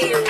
[0.00, 0.24] Inlägget.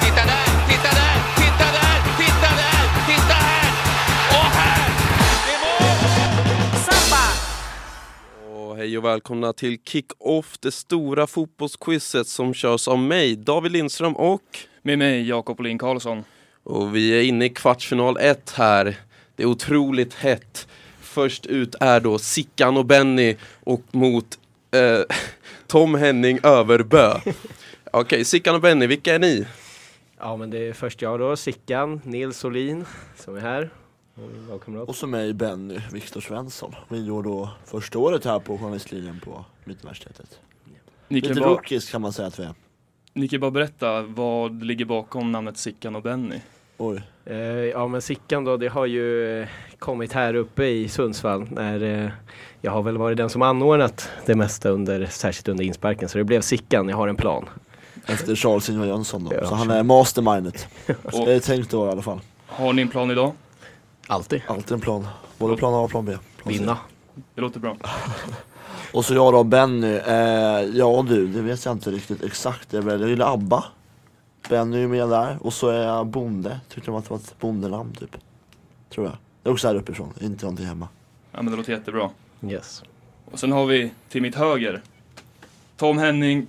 [0.00, 3.70] Titta där, titta där, titta där, titta där, titta här!
[4.30, 4.90] Och här!
[5.46, 5.60] Det är
[8.44, 8.68] mål!
[8.68, 14.16] Och hej och välkomna till Kick-Off, det stora fotbollsquizet som körs av mig, David Lindström
[14.16, 14.58] och...
[14.82, 16.24] Med mig, Jakob Olin Karlsson.
[16.64, 18.96] Och vi är inne i kvartsfinal 1 här.
[19.36, 20.68] Det är otroligt hett.
[21.08, 24.38] Först ut är då Sickan och Benny och mot
[24.70, 25.16] eh,
[25.66, 27.20] Tom Henning Överbö.
[27.92, 29.46] Okej, Sickan och Benny, vilka är ni?
[30.18, 32.84] Ja men det är först jag då, Sickan, Nils Olin
[33.16, 33.70] som är här.
[34.86, 36.74] Och så mig Benny Viktor Svensson.
[36.88, 40.40] Vi går då första året här på journalistlinjen på Mittuniversitetet.
[41.08, 42.54] Lite bara, rookies kan man säga att vi är.
[43.12, 46.40] ni kan bara berätta vad ligger bakom namnet Sickan och Benny.
[46.80, 47.02] Oj.
[47.24, 51.82] Eh, ja men Sickan då, det har ju eh, kommit här uppe i Sundsvall när
[52.04, 52.10] eh,
[52.60, 56.08] jag har väl varit den som anordnat det mesta under, särskilt under insparken.
[56.08, 57.48] Så det blev Sickan, jag har en plan.
[58.06, 59.34] Efter Charles Ingvar Jönsson då.
[59.34, 60.68] Ja, så han är mastermindet.
[61.02, 62.20] Och Det är tänkt då i alla fall.
[62.46, 63.32] har ni en plan idag?
[64.06, 64.42] Alltid.
[64.46, 65.06] Alltid en plan.
[65.38, 66.12] Både plan A och plan B.
[66.42, 66.52] Plan.
[66.54, 66.78] Vinna.
[67.34, 67.76] Det låter bra.
[68.92, 69.96] Och så jag då Benny.
[70.06, 70.14] Eh,
[70.74, 72.72] ja du, det vet jag inte riktigt exakt.
[72.72, 73.64] Jag gillar ABBA.
[74.48, 75.36] Benny är ju med där.
[75.40, 76.60] Och så är jag bonde.
[76.68, 78.16] Tyckte de att det var ett bondenamn typ.
[78.90, 79.16] Tror jag.
[79.42, 80.88] Det är också här uppifrån, inte någonting hemma.
[81.32, 82.10] Ja men det låter jättebra.
[82.48, 82.82] Yes.
[83.30, 84.82] Och sen har vi till mitt höger
[85.76, 86.46] Tom Henning,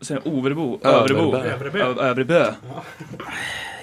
[0.00, 1.34] sen Overbo, Överbo.
[1.36, 2.52] Överbo, Ö- Övrebö.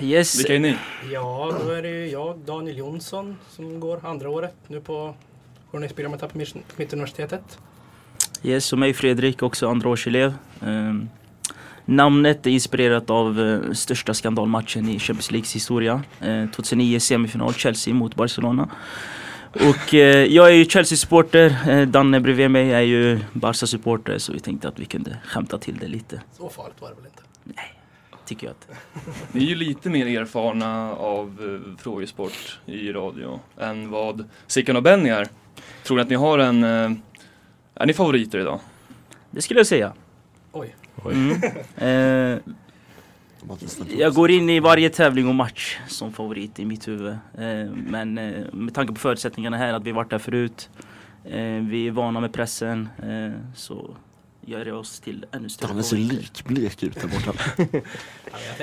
[0.02, 0.40] Yes.
[0.40, 0.78] Vilka är ni?
[1.12, 5.14] Ja, då är det ju jag, Daniel Jonsson, som går andra året nu på
[5.72, 7.60] journalistprogrammet här på Mitt- Mittuniversitetet.
[8.44, 10.34] Yes, och mig Fredrik, också andraårselev.
[10.62, 11.10] Um,
[11.90, 16.02] namnet är inspirerat av eh, största skandalmatchen i Champions Leagues historia.
[16.22, 18.70] Eh, 2009 semifinal, Chelsea mot Barcelona.
[19.54, 24.40] Och eh, jag är ju Chelsea-supporter, eh, Danne bredvid mig är ju Barca-supporter så vi
[24.40, 26.22] tänkte att vi kunde skämta till det lite.
[26.38, 27.24] Så farligt var det väl inte?
[28.26, 28.68] Tycker jag att.
[29.32, 34.84] Ni är ju lite mer erfarna av eh, frågesport i radio än vad Sickan och
[34.84, 35.28] Benny är.
[35.84, 36.64] Tror ni att ni har en...
[36.64, 36.92] Eh,
[37.76, 38.60] är ni favoriter idag?
[39.32, 39.94] Det skulle jag säga.
[40.52, 40.76] Oj.
[41.06, 41.42] Mm.
[41.78, 42.40] Eh,
[43.98, 47.18] Jag går in i varje tävling och match som favorit i mitt huvud.
[47.38, 50.70] Eh, men eh, med tanke på förutsättningarna här, att vi varit där förut.
[51.26, 52.90] Eh, vi är vana med pressen.
[53.04, 53.96] Eh, så
[54.46, 57.34] gör det oss till ännu större Danne ser likblek ut där borta.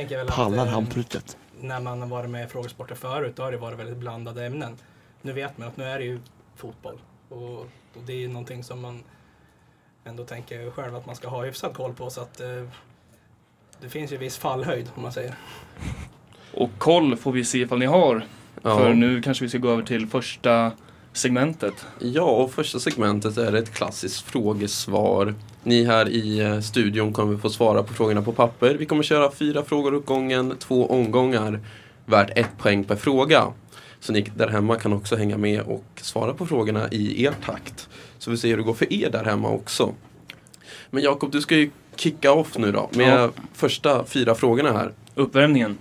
[0.08, 1.36] Ja, Pallar eh, han prycket?
[1.60, 4.76] när man har varit med i frågesporter förut, då har det varit väldigt blandade ämnen.
[5.22, 6.18] Nu vet man att nu är det ju
[6.56, 6.98] fotboll.
[7.28, 9.02] Och, och det är ju någonting som man
[10.06, 12.10] ändå tänker själv att man ska ha hyfsad koll på.
[12.10, 12.46] Så att eh,
[13.80, 15.34] det finns ju viss fallhöjd om man säger.
[16.54, 18.24] Och koll får vi se ifall ni har.
[18.62, 18.78] Ja.
[18.78, 20.72] För nu kanske vi ska gå över till första
[21.12, 21.86] segmentet.
[21.98, 25.34] Ja, och första segmentet är ett klassiskt frågesvar.
[25.62, 28.74] Ni här i eh, studion kommer få svara på frågorna på papper.
[28.74, 31.60] Vi kommer köra fyra frågor åt gången, två omgångar,
[32.04, 33.52] värt ett poäng per fråga.
[34.00, 37.88] Så ni där hemma kan också hänga med och svara på frågorna i er takt.
[38.18, 39.94] Så vi ser hur det går för er där hemma också.
[40.90, 43.30] Men Jakob, du ska ju kicka off nu då med Ja.
[43.52, 44.92] första fyra frågorna här.
[45.14, 45.78] Uppvärmningen.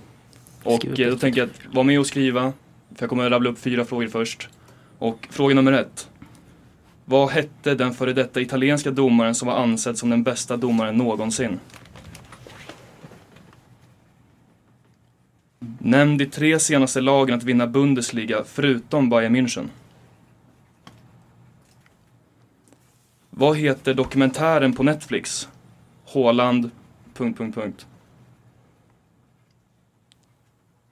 [0.64, 2.53] Och eh, då tänker jag att var med och skriva.
[2.96, 4.50] För jag kommer att rabbla upp fyra frågor först.
[5.00, 6.09] Och fråga nummer ett.
[7.06, 11.59] Vad hette den före detta italienska domaren som var ansedd som den bästa domaren någonsin?
[15.80, 19.70] Nämn de tre senaste lagen att vinna Bundesliga förutom Bayern München.
[23.30, 25.50] Vad heter dokumentären på Netflix?
[26.06, 26.70] Håland...
[27.14, 27.86] Punkt, punkt, punkt.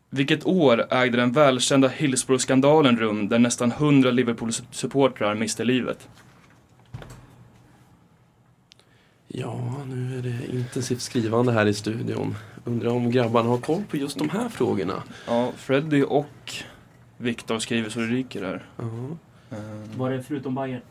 [0.09, 6.07] Vilket år ägde den välkända Hillsborough-skandalen rum där nästan 100 Liverpool-supportrar miste livet?
[9.35, 12.35] Ja, nu är det intensivt skrivande här i studion.
[12.65, 15.03] Undrar om grabbarna har koll på just de här frågorna.
[15.27, 16.53] Ja, Freddy och
[17.17, 18.65] Viktor skriver så det ryker här.
[18.77, 18.83] Ja.
[19.57, 20.81] Eh, Var det förutom Bayern?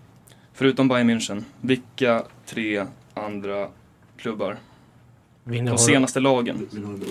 [0.53, 3.69] Förutom Bayern München, vilka tre andra
[4.17, 4.57] klubbar?
[5.45, 6.69] Vill ni, De senaste lagen.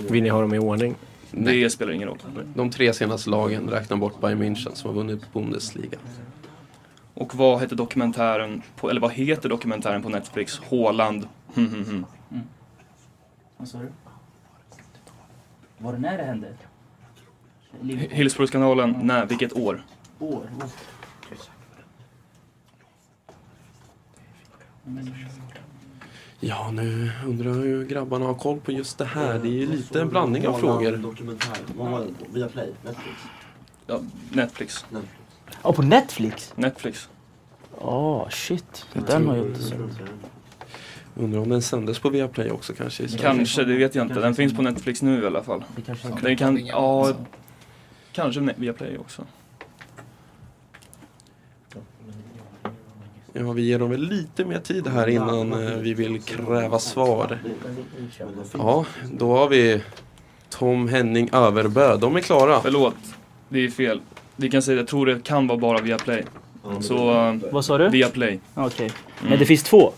[0.09, 0.95] vill ni ha dem i ordning?
[1.31, 1.61] Nej.
[1.63, 2.17] Det spelar ingen roll.
[2.55, 5.97] De tre senaste lagen räknar bort Bayern München som har vunnit Bundesliga.
[7.21, 10.57] Och vad hette dokumentären, på, eller vad heter dokumentären på Netflix?
[10.57, 11.27] Håland...
[11.55, 12.43] Hmm, hmm, hmm.
[13.57, 13.91] Vad sa du?
[15.77, 16.53] Var det när det hände?
[18.09, 19.85] Hillsborough-skandalen, nej, vilket år?
[20.19, 20.49] År?
[26.39, 29.39] Ja, nu undrar jag hur grabbarna har koll på just det här.
[29.39, 30.97] Det är ju lite en blandning av frågor.
[30.97, 31.57] Dokumentär.
[31.77, 32.75] Vad var det?
[32.83, 33.19] Netflix?
[33.87, 33.99] Ja,
[34.31, 34.85] Netflix.
[34.89, 35.17] Netflix.
[35.63, 36.53] Ja, på Netflix?
[36.55, 37.09] Netflix.
[37.81, 38.85] Ah, shit.
[39.07, 39.77] Den har jag inte sett.
[41.15, 43.07] Undrar om den sändes på Viaplay också kanske?
[43.07, 44.19] Kanske, det vet jag inte.
[44.19, 45.63] Den finns på Netflix nu i alla fall.
[45.75, 47.13] Det kanske är Den kan, ja,
[48.11, 49.25] kanske ne- via Play också.
[53.33, 57.39] Ja, vi ger dem väl lite mer tid här innan eh, vi vill kräva svar.
[58.53, 59.81] Ja, då har vi
[60.49, 61.97] Tom Henning Överbö.
[61.97, 62.61] De är klara.
[62.61, 62.95] Förlåt,
[63.49, 64.01] det är fel.
[64.35, 66.23] Vi kan säga, jag tror det kan vara bara via Play.
[66.81, 67.89] Så, uh, Vad sa du?
[67.89, 68.39] via Play.
[68.55, 68.91] Okej.
[69.29, 69.91] Men det finns två?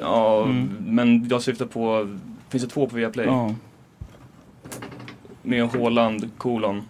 [0.00, 0.68] Ja, Mm.
[0.80, 2.16] men jag syftar på,
[2.48, 3.26] finns det två på via Play?
[3.26, 3.54] Ja.
[5.42, 6.82] Med Håland, kolon.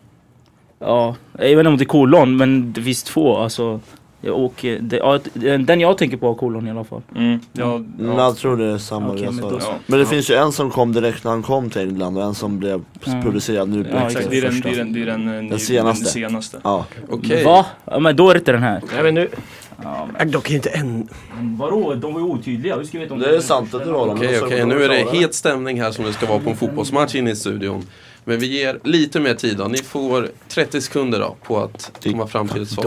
[0.78, 3.36] Ja, jag vet inte om det är kolon, men det finns två.
[3.36, 3.80] Alltså,
[4.30, 5.18] och, eh, det, ja,
[5.64, 7.02] den jag tänker på har kolon i alla fall.
[7.16, 8.22] Mm, ja, Men ja.
[8.24, 9.60] jag tror det är samma Okej, jag men.
[9.86, 12.34] Men det finns ju en som kom direkt när han kom till England och en
[12.34, 13.22] som blev Mm.
[13.22, 15.58] producerad nu Ja, Exakt, det är den, det är den, det är den, eh, ny-
[15.58, 16.04] senaste.
[16.04, 16.60] Den senaste.
[16.64, 17.44] Ja, Okej.
[17.44, 17.66] Va?
[17.84, 18.82] Ja, men då är det inte den här.
[18.94, 19.28] Nej men nu,
[19.82, 21.08] Ja, äh, dock inte än.
[21.36, 21.94] men vadå?
[21.94, 22.76] De var ju otydliga.
[22.76, 24.16] Hur ska vi veta om det är sant att det var dem.
[24.16, 27.14] Okej, okej, nu är det het stämning här som det ska vara på en fotbollsmatch
[27.14, 27.86] inne i studion.
[28.24, 29.64] Men vi ger lite mer tid då.
[29.64, 32.84] Ni får 30 sekunder då på att komma fram till ett svar.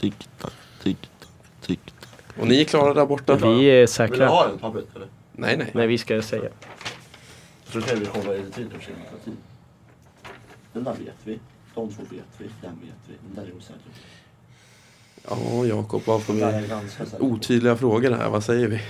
[0.00, 0.16] Domaren.
[0.16, 0.52] Tick-tack,
[0.82, 1.28] tick-tack,
[1.60, 2.40] tick-tack.
[2.40, 3.36] Och ni är klara där borta?
[3.36, 4.28] Vi är säkra.
[4.28, 5.08] ha en pappret eller?
[5.32, 5.70] Nej, nej.
[5.74, 6.48] Nej, vi ska säga.
[7.64, 9.36] Så kan vi kolla i tid och tid.
[10.72, 11.38] Den där vet vi.
[11.74, 12.46] De två vet vi.
[12.62, 13.14] Den vet vi.
[13.26, 13.80] Den där är osäker.
[15.28, 16.68] Ja, Jakob, vad får vi?
[17.18, 18.80] Otydliga frågor här, vad säger vi?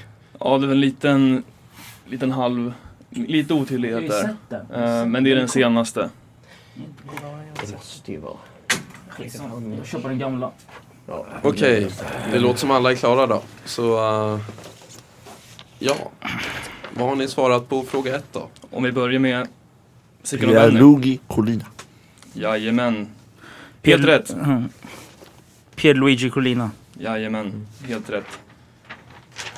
[0.40, 1.44] Ja, det är en liten,
[2.06, 2.72] liten halv,
[3.10, 4.28] lite otydlighet där.
[4.50, 6.10] Eh, men det är den senaste.
[6.74, 8.36] Det måste ju vara.
[9.76, 10.52] Jag köper den gamla.
[11.42, 11.88] Okej,
[12.32, 13.42] det låter som alla är klara då.
[13.64, 14.40] Så, eh,
[15.78, 15.94] ja.
[16.94, 18.48] Vad har ni svarat på fråga ett då?
[18.70, 19.48] Om vi börjar med.
[20.72, 21.64] Lugi Colina.
[22.32, 23.08] Jajamän.
[23.82, 24.30] Helt rätt.
[24.30, 24.68] Mm.
[25.76, 26.70] Pierluigi Collina.
[26.98, 28.38] Jajamän, helt rätt.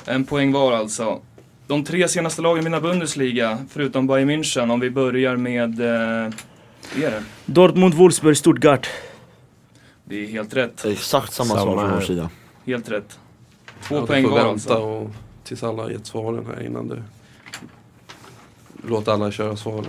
[0.05, 1.21] En poäng var alltså.
[1.67, 5.79] De tre senaste lagen vinner Bundesliga, förutom Bayern München, om vi börjar med...
[5.79, 6.33] Eh,
[7.03, 7.23] är det?
[7.45, 8.87] Dortmund, Wolfsburg, Stuttgart.
[10.09, 10.85] Det är helt rätt.
[10.85, 11.95] Exakt samma, Samma svar från här.
[11.95, 12.29] vår sida.
[12.65, 13.19] Helt rätt.
[13.83, 14.73] Två Ja, du poäng får var vänta alltså.
[14.75, 15.11] och,
[15.43, 17.03] tills alla har gett svaren här innan du
[18.87, 19.85] låter alla köra svaren.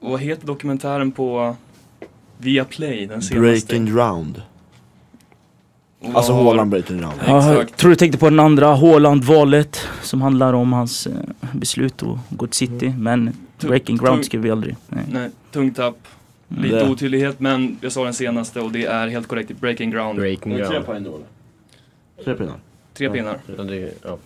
[0.00, 1.56] Och vad heter dokumentären på
[2.38, 3.40] Viaplay, den senaste?
[3.40, 4.42] Breaking ground.
[6.00, 7.14] Och vad Alltså Haaland breaking ground.
[7.26, 9.88] Ja, jag tror du tänkte på den andra, Haaland-valet.
[10.02, 11.12] Som handlar om hans eh,
[11.52, 12.94] beslut att gå till City.
[12.98, 13.28] Men
[13.58, 14.76] Tung- breaking ground skrev vi aldrig.
[14.88, 15.04] Nej.
[15.12, 15.96] Nej, tungt tapp.
[16.48, 19.50] Lite Det- otydlighet, men jag sa den senaste och det är helt korrekt.
[19.60, 20.18] Breaking ground.
[20.18, 20.86] Breaking ground.
[20.86, 21.26] poäng då eller?
[22.24, 22.54] Tre pinnar.
[22.94, 23.38] Tre pinnar.
[23.56, 24.18] Ja, det, ja.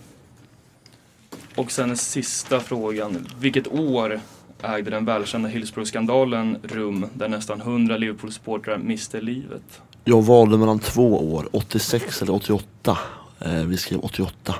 [1.55, 3.27] Och sen den sista frågan.
[3.39, 4.19] Vilket år
[4.63, 9.81] ägde den välkända Hillsborough-skandalen rum där nästan 100 Liverpool-supportrar miste livet?
[10.03, 12.97] Jag valde mellan två år, 86 eller 88.
[13.39, 14.55] Eh, vi skrev 88.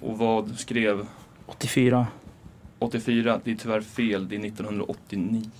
[0.00, 1.06] Och vad skrev
[1.46, 2.06] 84.
[2.78, 3.40] 84?
[3.44, 5.50] Det är tyvärr fel, det är 1989.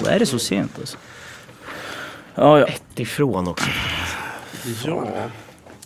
[0.00, 0.96] Vad är det så sent alltså?
[2.34, 2.66] Ja, ja.
[2.66, 3.70] Ett ifrån också.
[4.86, 5.06] Ja.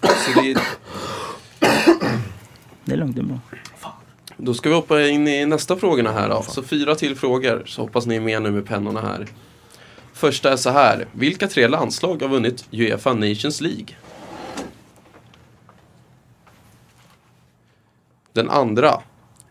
[0.00, 0.60] Så det,
[2.84, 3.38] Det är lugnt, det är bra.
[4.36, 6.42] då ska vi hoppa in i nästa frågorna här då.
[6.42, 9.26] Så fyra till frågor, så hoppas ni är med nu med pennorna här.
[10.12, 11.06] Första är så här.
[11.12, 13.86] Vilka tre landslag har vunnit Uefa Nations League?
[18.32, 19.02] Den andra.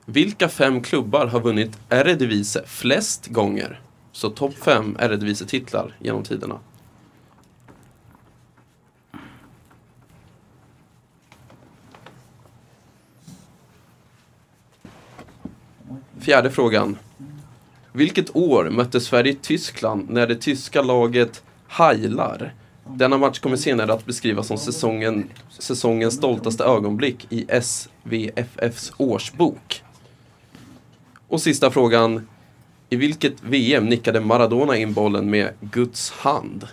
[0.09, 3.81] Vilka fem klubbar har vunnit Eredivisie flest gånger?
[4.11, 6.59] Så topp fem Eredivisie-titlar genom tiderna.
[16.19, 16.97] Fjärde frågan.
[17.91, 22.53] Vilket år mötte Sverige Tyskland när det tyska laget Heilar?
[22.85, 29.83] Denna match kommer senare att beskrivas som säsongen, säsongens stoltaste ögonblick i SVFFs årsbok.
[31.27, 32.27] Och sista frågan.
[32.89, 36.67] I vilket VM nickade Maradona in bollen med Guds hand?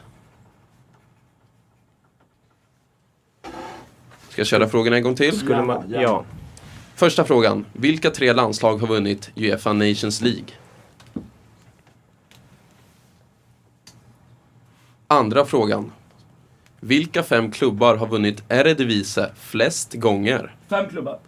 [4.29, 5.39] Ska jag köra frågorna en gång till?
[5.39, 6.25] Skulle man, ja.
[6.95, 7.67] Första frågan.
[7.73, 10.47] Vilka tre landslag har vunnit Uefa Nations League?
[15.07, 15.93] Andra frågan.
[16.81, 20.57] Vilka fem klubbar har vunnit Eredivisie flest gånger?
[20.69, 21.19] Fem klubbar.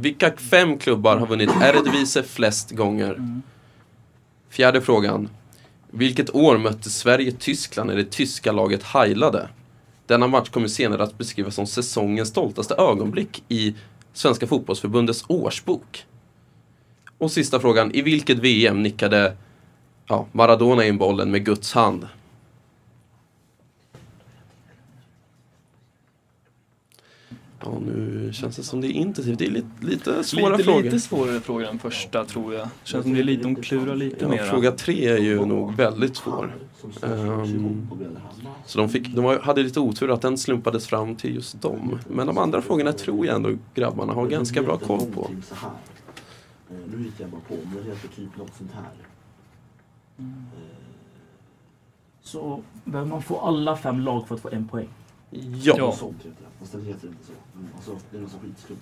[0.00, 3.40] Vilka fem klubbar har vunnit Eredivisie flest gånger?
[4.50, 5.28] Fjärde frågan.
[5.90, 9.48] Vilket år mötte Sverige Tyskland när det tyska laget heilade?
[10.06, 13.74] Denna match kommer senare att beskrivas som säsongens stoltaste ögonblick i
[14.12, 16.04] Svenska fotbollsförbundets årsbok.
[17.18, 17.92] Och sista frågan.
[17.94, 19.36] I vilket VM nickade
[20.08, 22.08] ja, Maradona in bollen med Guds hand?
[27.64, 29.38] Ja, nu känns det som det är intensivt.
[29.38, 30.82] Det är lite, lite svåra Lite, frågor.
[30.82, 32.68] lite svårare frågor än första tror jag.
[32.84, 34.44] Känns som det är lite, de klurar lite Ja, mer.
[34.44, 36.56] fråga tre är ju nog väldigt svår.
[37.02, 37.86] Ehm,
[38.66, 41.98] Så de, fick, de hade lite otur att den slumpades fram till just dem.
[42.08, 45.30] Men de andra frågorna tror jag ändå grabbarna har ganska bra koll på.
[46.96, 48.92] Nu hittar jag bara på, men det heter typ något sånt här.
[52.22, 54.88] Så behöver man få alla fem lag för att få en poäng.
[55.30, 55.92] Ja, Ja.
[55.92, 56.58] Sånt heter det.
[56.58, 57.32] Fast den heter inte så.
[57.54, 58.80] Men alltså, det är något så skitskumt.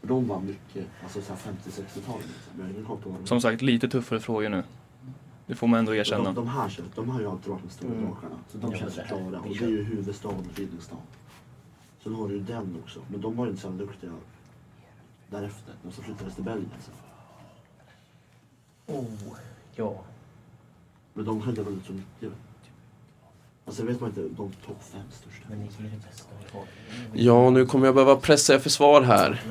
[0.00, 3.12] För de var mycket, alltså så här 50-60-talet liksom.
[3.18, 4.64] De Som sagt, lite tuffare frågor nu.
[5.46, 6.32] Det får man ändå de, erkänna.
[6.32, 8.38] de här känns, de har ju alltid varit de stora drakarna.
[8.48, 9.40] Så de känns ju klara.
[9.40, 10.96] Och det är ju huvudstad och Ridderstad.
[12.02, 13.00] Sen har du ju den också.
[13.08, 14.12] Men de var ju inte så duktiga
[15.30, 15.74] därefter.
[15.82, 16.94] De som flyttades till Belgien sen.
[18.96, 19.36] Oh,
[19.74, 20.00] ja.
[21.14, 22.32] Men de skedde väl inte så mycket.
[23.66, 25.48] Alltså vet man inte, de topp fem största.
[25.48, 26.66] Men det är det bästa vi har.
[27.12, 29.42] ja, nu kommer jag behöva pressa er för svar här.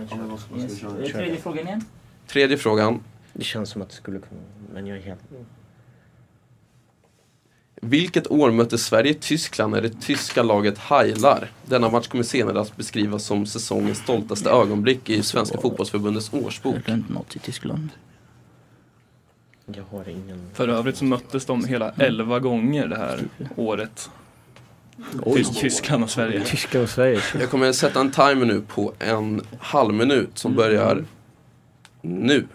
[0.57, 0.79] Yes.
[1.13, 1.84] Tredje frågan igen.
[2.27, 3.00] Tredje frågan.
[3.34, 4.41] Det känns som att det skulle kunna,
[4.74, 5.19] men jag är helt...
[7.81, 11.51] Vilket år mötte Sverige Tyskland när det tyska laget heilar?
[11.65, 16.75] Denna match kommer senare att beskrivas som säsongens stoltaste ögonblick i Svenska fotbollsförbundets årsbok.
[16.86, 17.89] Eller något i Tyskland.
[19.65, 20.41] Jag har ingen...
[20.53, 23.19] För övrigt så möttes de hela 11 gånger det här
[23.55, 24.10] året.
[25.13, 26.43] Tys- Tyskland och Sverige.
[26.45, 27.22] Tyskland och Sverige.
[27.39, 31.05] Jag kommer sätta en timer nu på en halv minut som börjar
[32.01, 32.48] nu.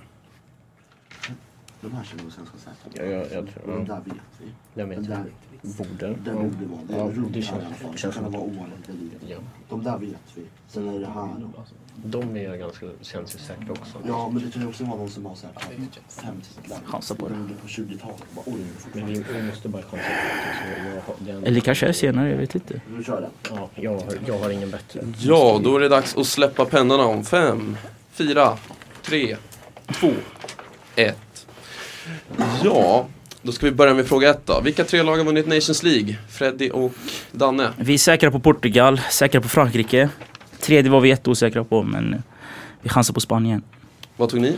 [1.80, 3.76] De här känner vi oss ganska säkra Ja, jag, jag tror...
[3.76, 4.46] den där vet vi.
[4.74, 5.16] den vet Den där,
[5.62, 5.70] jag.
[5.76, 6.14] Borde.
[6.24, 6.80] den borde vara,
[7.12, 7.62] det Ja, det känns-
[7.92, 8.58] det känns kan som-.
[9.28, 9.36] Ja.
[9.68, 10.42] De där vet vi.
[10.68, 11.64] Sen är det här då.
[12.04, 13.98] De är jag ganska, känns ju säkra också.
[14.06, 15.54] Ja, men det kan ju också vara någon som har såhär
[16.06, 16.78] fem titlar.
[16.86, 17.34] Chansa på det.
[17.62, 18.16] På 20-talet.
[18.34, 18.60] Bara, Oj,
[18.92, 20.94] Men vi, vi måste bara koncentrera oss.
[20.94, 22.80] Jag har, den, Eller kanske är senare, jag vet inte.
[22.96, 23.30] nu kör den.
[23.56, 25.00] ja, jag, har, jag har ingen bättre.
[25.18, 27.76] Ja, då är det dags att släppa pennorna om fem,
[28.12, 28.58] fyra,
[29.02, 29.36] tre,
[29.92, 30.10] två,
[30.96, 31.46] ett.
[32.64, 33.06] Ja,
[33.42, 34.60] då ska vi börja med fråga ett då.
[34.60, 36.16] Vilka tre lag har vunnit Nations League?
[36.28, 36.92] Freddy och
[37.32, 37.70] Danne.
[37.76, 40.08] Vi är säkra på Portugal, säkra på Frankrike.
[40.60, 42.22] Tredje var vi jätteosäkra på, men
[42.80, 43.62] vi chansar på Spanien.
[44.16, 44.56] Vad tog ni?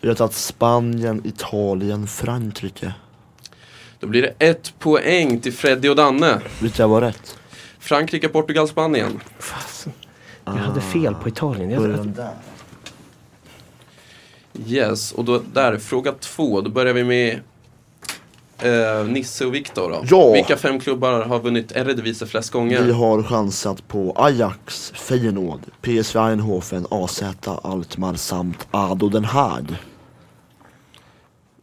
[0.00, 2.94] Vi har tagit Spanien, Italien, Frankrike.
[4.00, 6.40] Då blir det ett poäng till Freddy och Danne.
[6.76, 7.38] Jag var rätt?
[7.78, 9.20] Frankrike, Portugal, Spanien.
[9.38, 9.92] Fasen.
[10.44, 11.70] Jag hade fel på Italien.
[11.70, 12.30] Jag, där.
[14.66, 16.60] Yes, och då där, fråga två.
[16.60, 17.40] Då börjar vi med
[18.62, 20.04] eh, Nisse och Viktor då.
[20.10, 20.32] Ja.
[20.32, 22.82] Vilka fem klubbar har vunnit Eredivisie flest gånger?
[22.82, 27.22] Vi har chansat på Ajax, Feyenoord, PSV Eindhoven, AZ,
[27.62, 29.76] Alkmaar samt Ado Den Haag.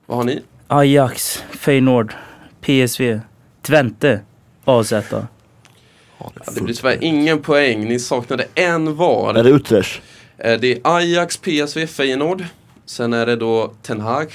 [0.05, 0.41] Vad har ni?
[0.67, 2.13] Ajax, Feyenoord,
[2.61, 3.19] PSV,
[3.61, 4.19] Twente,
[4.65, 4.91] AZ.
[4.91, 7.85] Ja, det blir tyvärr ingen poäng.
[7.87, 9.33] Ni saknade en var.
[9.35, 10.01] Är det Utrecht?
[10.37, 12.43] Eh, Det är Ajax, PSV, Feyenoord.
[12.85, 14.33] Sen är det då Ten Hag.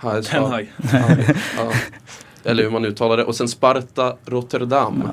[0.00, 0.72] Hag.
[1.56, 1.72] Ja.
[2.44, 3.24] Eller hur man uttalar det.
[3.24, 5.08] Och sen Sparta, Rotterdam.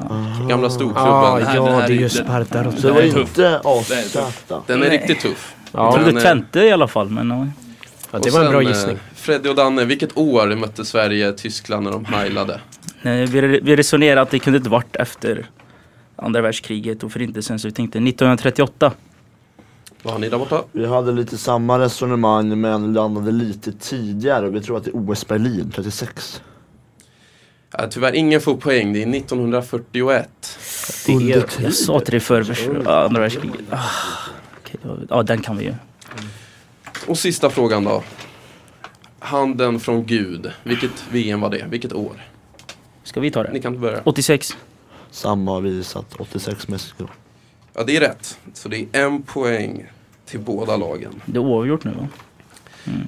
[0.50, 1.04] Gamla ah, storklubben.
[1.04, 3.28] här- den ja, här det är ju Sparta Så det Den var är tuff.
[3.28, 3.42] inte
[3.96, 4.48] Den tuff.
[4.68, 5.56] Den är riktigt tuff.
[5.72, 7.54] Jag Ja, trodde Men, eh, Twente i alla fall, men
[8.12, 8.20] ja.
[8.20, 8.98] det var en bra eh, gissning.
[9.16, 12.60] Freddy och Danne, vilket år mötte Sverige Tyskland när de heilade?
[13.02, 15.50] Nej, vi, vi resonerade att det kunde inte varit efter
[16.16, 18.92] andra världskriget och förintelsen, så vi tänkte 1938.
[20.04, 20.64] Vad har ni där borta?
[20.72, 24.50] Vi hade lite samma resonemang men landade lite tidigare.
[24.50, 26.42] Vi tror att det är OS Berlin 36.
[27.72, 28.94] Ja, tyvärr ingen får poäng.
[28.94, 30.30] Det är 1941.
[31.06, 33.60] Det är, Jag sa till dig förr, andra världskriget.
[33.70, 33.84] Ah,
[35.10, 35.74] ja, den kan vi ju.
[37.08, 38.04] Och sista frågan då.
[39.20, 40.52] Handen från Gud.
[40.64, 41.66] Vilket VM var det?
[41.70, 42.22] Vilket år?
[43.04, 43.60] Ska vi ta Ni det?
[43.60, 44.02] kan börja.
[44.04, 44.58] 86.
[45.12, 47.08] Samma har vi satt 86 Mexiko.
[47.78, 48.40] Ja, det är rätt.
[48.54, 49.86] Så det är en poäng
[50.26, 51.22] till båda lagen.
[51.26, 52.08] Det är oavgjort nu va?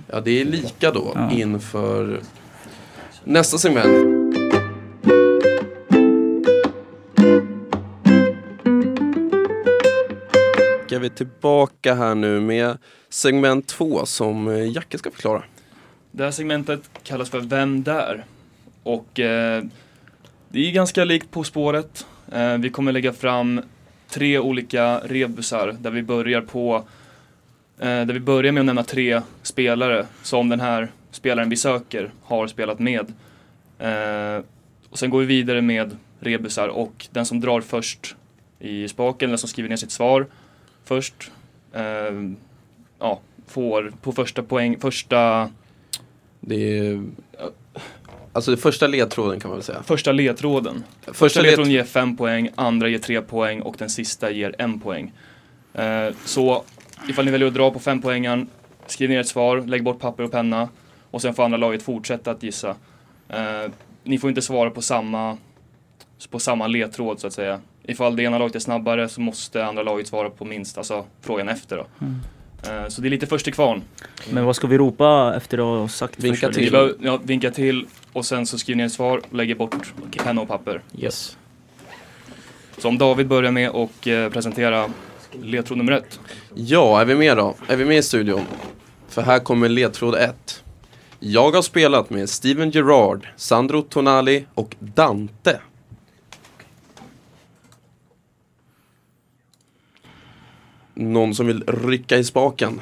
[0.07, 1.31] Ja, det är lika då Ja.
[1.31, 2.21] inför
[3.23, 4.19] nästa segment.
[10.87, 12.77] Ska vi tillbaka här nu med
[13.09, 15.43] segment två som eh, Jacke ska förklara.
[16.11, 18.25] Det här segmentet kallas för Vem där?
[18.83, 19.63] Och eh,
[20.49, 22.05] det är ganska likt På spåret.
[22.31, 23.61] Eh, vi kommer lägga fram
[24.09, 26.83] tre olika rebusar där vi börjar på
[27.79, 32.11] eh, där vi börjar med att nämna tre spelare som den här spelaren vi söker
[32.23, 33.13] har spelat med.
[33.79, 34.43] Eh,
[34.89, 38.15] och sen går vi vidare med rebusar och den som drar först
[38.59, 40.25] i spaken, den som skriver ner sitt svar
[40.83, 41.31] först,
[41.73, 42.31] eh,
[42.99, 45.49] ja, får på första poäng, första
[46.39, 47.03] Det är,
[48.39, 49.83] Alltså första ledtråden kan man väl säga.
[49.83, 50.83] Första ledtråden.
[50.99, 51.49] Första, Första led...
[51.49, 55.13] ledtråden ger fem poäng, andra ger tre poäng och den sista ger en poäng.
[55.73, 56.63] Eh, så
[57.09, 58.47] ifall ni väljer att dra på fem poängen,
[58.87, 60.69] skriv ner ett svar, lägg bort papper och penna
[61.11, 62.75] och sen får andra laget fortsätta att gissa.
[63.29, 63.71] Eh,
[64.03, 65.37] ni får inte svara på samma,
[66.29, 67.59] på samma ledtråd så att säga.
[67.83, 71.49] Ifall det ena laget är snabbare så måste andra laget svara på minst, alltså frågan
[71.49, 71.85] efter då.
[72.01, 72.15] Mm.
[72.63, 73.81] Eh, så det är lite först till kvarn.
[74.29, 76.95] Men vad ska vi ropa efter att ha sagt Vinka till.
[77.01, 77.87] Ja, vinka till
[78.19, 80.81] och sen så skriver ni ett svar och lägger bort penna och papper.
[80.97, 81.37] Yes.
[82.77, 84.89] Så om David börjar med att eh, presentera
[85.41, 86.19] ledtråd nummer ett.
[86.55, 87.55] Ja, är vi med då?
[87.67, 88.41] Är vi med i studion?
[89.07, 90.63] För här kommer ledtråd 1.
[91.19, 95.59] Jag har spelat med Steven Gerrard, Sandro Tonali och Dante.
[100.93, 102.81] Någon som vill rycka i spaken?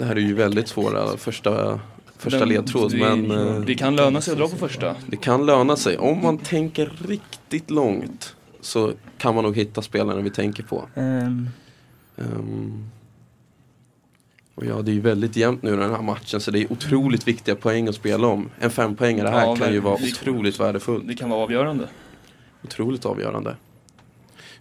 [0.00, 1.80] Det här är ju väldigt svåra första,
[2.16, 4.96] första Den- ledtråd, men eh, Det kan löna sig att dra på första.
[5.06, 5.98] det kan löna sig.
[5.98, 10.88] Om man tänker riktigt långt så kan man nog hitta spelarna vi tänker på.
[10.94, 11.48] Ehm,
[12.16, 12.84] Ehm,
[14.54, 17.28] och ja, det är ju väldigt jämnt nu den här matchen så det är otroligt
[17.28, 18.50] viktiga poäng att spela om.
[18.60, 21.06] En fempoängare här Ja, kan ju vara otroligt värdefull.
[21.06, 21.88] Det kan vara avgörande.
[22.64, 23.56] Otroligt avgörande.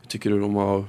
[0.01, 0.85] Hur tycker du de har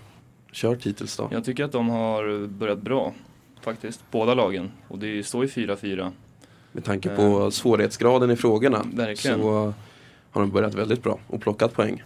[0.52, 1.28] kört hittills då?
[1.32, 3.12] Jag tycker att de har börjat bra.
[3.60, 4.00] Faktiskt.
[4.10, 4.72] Båda lagen.
[4.88, 6.12] Och det står ju 4-4.
[6.72, 9.40] Med tanke på svårighetsgraden i frågorna Verkligen.
[9.40, 9.74] så
[10.30, 12.02] har de börjat väldigt bra och plockat poäng.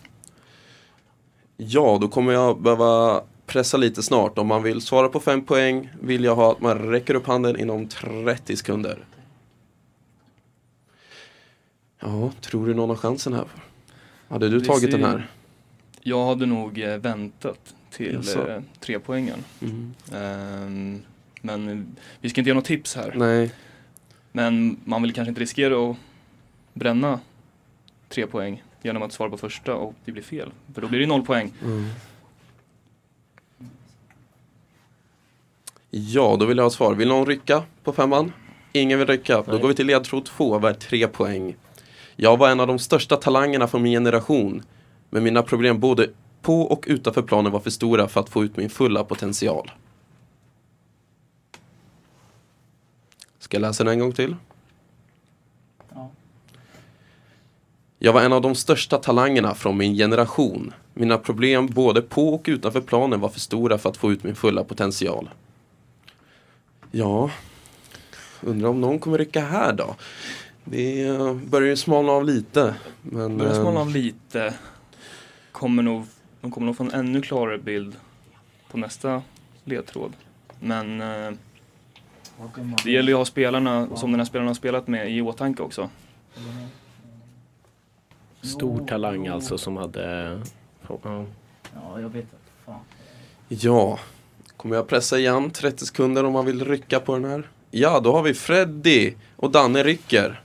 [1.57, 4.39] Ja, då kommer jag behöva pressa lite snart.
[4.39, 7.61] Om man vill svara på fem poäng vill jag ha att man räcker upp handen
[7.61, 9.05] inom 30 sekunder.
[12.01, 13.45] Ja, tror du någon har chansen här?
[14.29, 15.31] Hade du Vi tagit ser- den här?
[16.01, 19.39] Jag hade nog eh, väntat till eh, tre poängen.
[19.63, 19.95] Mm.
[20.15, 21.03] Ehm,
[21.45, 23.13] men vi ska inte ge något tips här.
[23.17, 23.51] Nej,
[24.33, 25.97] Men man vill kanske inte riskera att
[26.73, 27.21] bränna
[28.09, 30.53] tre poäng genom att svara på första och det blir fel.
[30.75, 31.53] För då blir det noll poäng.
[31.62, 31.87] Mm.
[35.90, 36.95] Ja, då vill jag ha svar.
[36.95, 38.33] Vill någon rycka på femman?
[38.73, 39.37] Ingen vill rycka.
[39.37, 39.61] Då Nej.
[39.61, 41.57] går vi till ledtråd två, värd tre poäng.
[42.16, 44.62] Jag var en av de största talangerna från min generation.
[45.11, 46.11] Men mina problem både
[46.42, 49.71] på och utanför planen var för stora för att få ut min fulla potential.
[53.55, 54.37] Ska läsa den en gång till?
[55.95, 56.11] Ja.
[57.99, 60.73] Jag var en av de största talangerna från min generation.
[60.95, 64.35] Mina problem både på och utanför planen var för stora för att få ut min
[64.35, 65.31] fulla potential.
[66.90, 67.31] Ja,
[68.40, 69.97] undrar om någon kommer rycka här då?
[70.64, 71.09] Det
[71.47, 72.75] börjar ju smalna av lite.
[73.03, 74.55] Men, Börjar eh, smalna av lite.
[75.53, 76.07] Kommer nog,
[76.40, 77.97] de kommer nog få en ännu klarare bild
[78.71, 79.23] på nästa
[79.64, 80.12] ledtråd.
[80.61, 81.33] Men eh,
[82.85, 85.62] det gäller ju att ha spelarna som den här spelaren har spelat med i åtanke
[85.62, 85.90] också.
[88.42, 90.40] Stor talang alltså som hade...
[90.88, 90.99] Ja.
[91.75, 92.37] ja, jag vet inte.
[93.49, 93.99] Ja,
[94.57, 97.49] kommer jag pressa igen 30 sekunder om man vill rycka på den här?
[97.70, 100.40] Ja, då har vi Freddy och Danne rycker.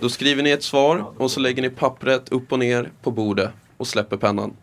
[0.00, 3.50] Då skriver ni ett svar och så lägger ni pappret upp och ner på bordet
[3.76, 4.56] och släpper pennan.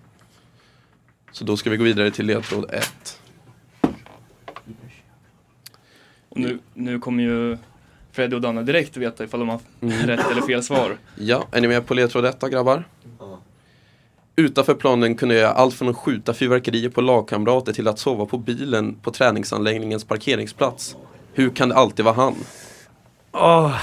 [1.32, 3.21] Så då ska vi gå vidare till ledtråd 1.
[6.32, 7.58] Och nu, nu kommer ju
[8.12, 10.08] Freddy och Danne direkt veta ifall de har Mm.
[10.08, 10.98] rätt eller fel svar.
[11.16, 12.84] Ja, är ni med på ledtråd 1 då grabbar?
[14.36, 18.26] Utanför planen kunde jag göra allt från att skjuta fyrverkerier på lagkamrater till att sova
[18.26, 20.96] på bilen på träningsanläggningens parkeringsplats.
[21.34, 22.36] Hur kan det alltid vara han?
[23.32, 23.76] Åh,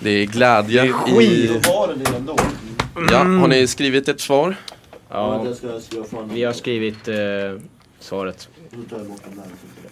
[0.00, 1.48] Det är glädje Det är i...
[1.48, 1.66] skit.
[3.10, 4.56] Ja, har ni skrivit ett svar?
[5.10, 5.46] Ja,
[6.30, 7.14] vi har skrivit eh,
[8.00, 8.48] svaret.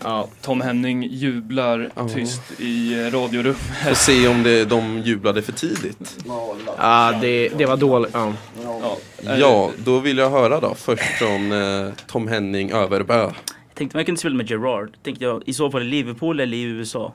[0.05, 2.09] Ja, Tom Henning jublar Ja.
[2.09, 3.57] tyst i eh, radiorummet.
[3.87, 6.17] Får se om det, de jublade för tidigt.
[6.27, 8.11] Ja, det var- ah, det, det var dåligt.
[8.15, 8.33] Ja.
[8.65, 8.97] Ja,
[9.33, 13.15] eh, Ja, då vill jag höra då först från eh, Tom Henning Överbö.
[13.19, 13.35] Jag
[13.75, 14.91] tänkte man kunde spela med Gerard.
[15.03, 17.13] Tänkte jag i så fall i Liverpool eller i USA.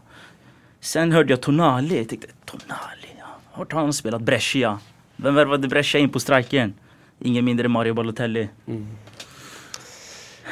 [0.82, 1.98] Sen hörde jag Tonali.
[1.98, 3.26] Jag tänkte Tonali, ja.
[3.52, 4.22] Har han spelat?
[4.22, 4.80] Brescia.
[5.16, 6.74] Vem värvade Brescia in på strikern?
[7.20, 8.50] Ingen mindre än Mario Balotelli.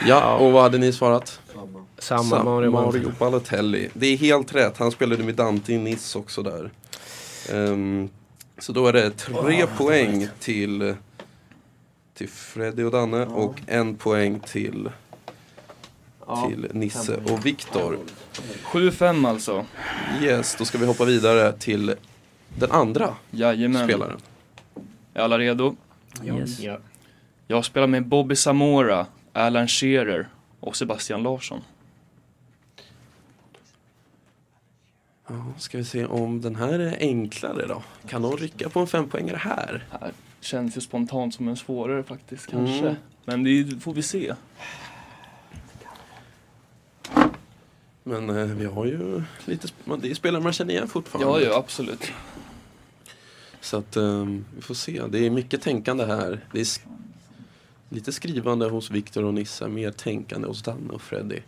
[0.08, 1.40] Ja, och vad hade ni svarat?
[2.06, 2.24] Samma.
[2.24, 2.72] Samma Sam- Mario.
[2.72, 3.90] Mario Balotelli.
[3.94, 6.72] Det är helt rätt, han spelade med Dante i Nice också där.
[7.52, 8.10] Ehm,
[8.58, 10.96] så då är det tre poäng till,
[12.14, 14.90] till Freddy och Danne och en poäng till,
[16.48, 17.98] till Nisse och Viktor.
[18.64, 19.66] 7-5 alltså.
[20.22, 21.96] Yes, då ska vi hoppa vidare till
[22.60, 23.88] den andra Jajamän.
[23.88, 24.20] spelaren.
[25.14, 25.76] Är alla redo?
[26.26, 26.60] Yes.
[26.60, 26.78] Ja.
[27.48, 30.28] Jag spelar med Bobby Samora, Alan Shearer
[30.60, 31.62] och Sebastian Larsson.
[35.28, 37.84] Ja, ska vi se om den här är enklare då?
[38.08, 39.84] Kan någon rycka på en fempoängare här?
[39.92, 40.12] Här
[40.42, 42.80] känns ju spontant som en svårare faktiskt kanske.
[42.80, 42.96] Mm.
[43.26, 44.34] Men det får vi se.
[48.04, 49.68] Men eh, vi har ju lite,
[50.02, 51.42] det är spelare man känner igen fortfarande.
[51.42, 52.12] Ja, ja absolut.
[53.62, 55.02] Så att ehm, vi får se.
[55.10, 56.40] Det är mycket tänkande här.
[56.52, 56.88] Det är sk-
[57.90, 61.40] lite skrivande hos Viktor och Nissa, mer tänkande hos Danne och Freddy.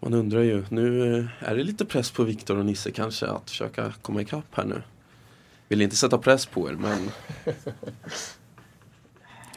[0.00, 3.50] Man undrar ju, nu eh, är det lite press på Viktor och Nisse kanske att
[3.50, 4.82] försöka komma ikapp här nu.
[5.68, 7.10] Vill inte sätta press på er men...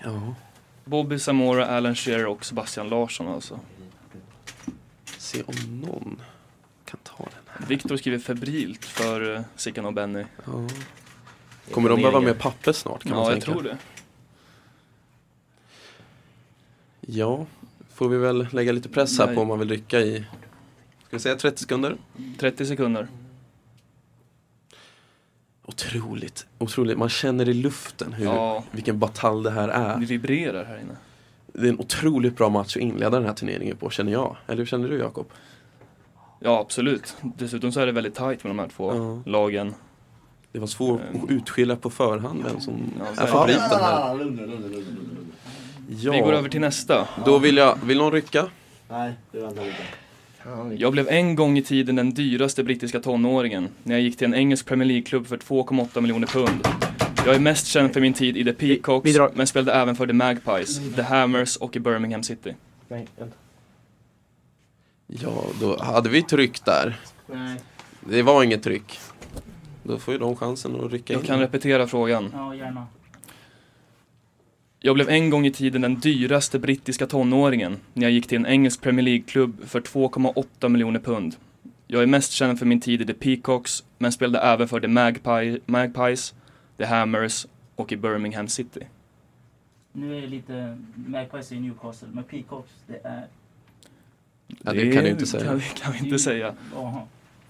[0.03, 0.35] Ja,
[0.85, 3.59] Bobby Zamora, Alan Shearer och Sebastian Larsson alltså.
[5.17, 6.21] se om någon
[6.85, 7.67] kan ta den här.
[7.67, 10.25] Viktor skriver febrilt för uh, Sickan och Benny.
[10.45, 10.67] Ja.
[11.71, 13.51] Kommer de behöva mer papper snart kan man Ja, jag tänka?
[13.51, 13.77] tror det.
[17.01, 17.45] Ja,
[18.03, 19.35] får vi väl lägga lite press här Nej.
[19.35, 20.19] på om man vill rycka i,
[21.07, 21.97] ska vi säga 30 sekunder?
[22.39, 23.07] 30 sekunder.
[25.65, 26.97] Otroligt, otroligt.
[26.97, 29.97] Man känner i luften hur, Ja, vilken batalj det här det är.
[29.97, 30.95] vibrerar här inne.
[31.53, 34.37] Det är en otroligt bra match att inleda den här turneringen på, känner jag.
[34.47, 35.25] Eller hur känner du Jakob?
[36.39, 37.15] Ja, absolut.
[37.37, 39.31] Dessutom så är det väldigt tajt med de här två Ja.
[39.31, 39.73] lagen.
[40.51, 44.15] Det var svårt att utskilja på förhand vem som Ja, är favoriten här.
[45.99, 47.07] Ja, Vi går över till nästa.
[47.25, 48.45] då vill jag, vill någon rycka?
[48.89, 49.83] Nej, det väntar lite.
[50.83, 54.33] Jag blev en gång i tiden den dyraste brittiska tonåringen när jag gick till en
[54.35, 56.67] engelsk Premier League-klubb för 2,8 miljoner pund.
[57.25, 59.95] Jag är mest känd för min tid i The Peacocks, vi drar- men spelade även
[59.95, 62.53] för The Magpies, The Hammers och i Birmingham City.
[62.87, 63.35] Nej, vänta.
[65.07, 66.99] Ja, då hade vi tryck där.
[67.27, 67.59] Nej.
[68.09, 68.99] Det var inget tryck.
[69.83, 71.19] Då får ju de chansen att rycka in.
[71.19, 72.29] Jag kan repetera frågan.
[72.33, 72.87] Ja, gärna.
[74.85, 78.45] Jag blev en gång i tiden den dyraste brittiska tonåringen när jag gick till en
[78.45, 81.35] engelsk Premier League-klubb för 2,8 miljoner pund.
[81.87, 84.87] Jag är mest känd för min tid i The Peacocks, men spelade även för The
[84.87, 86.33] Magpie, Magpies,
[86.77, 88.79] The Hammers och i Birmingham City.
[89.91, 93.27] Nu är det lite Magpies i Newcastle, men Peacocks det är...
[94.47, 95.45] Ja, det kan du inte säga.
[95.45, 96.55] Kan, vi- kan vi inte säga.
[96.75, 97.01] Jaha.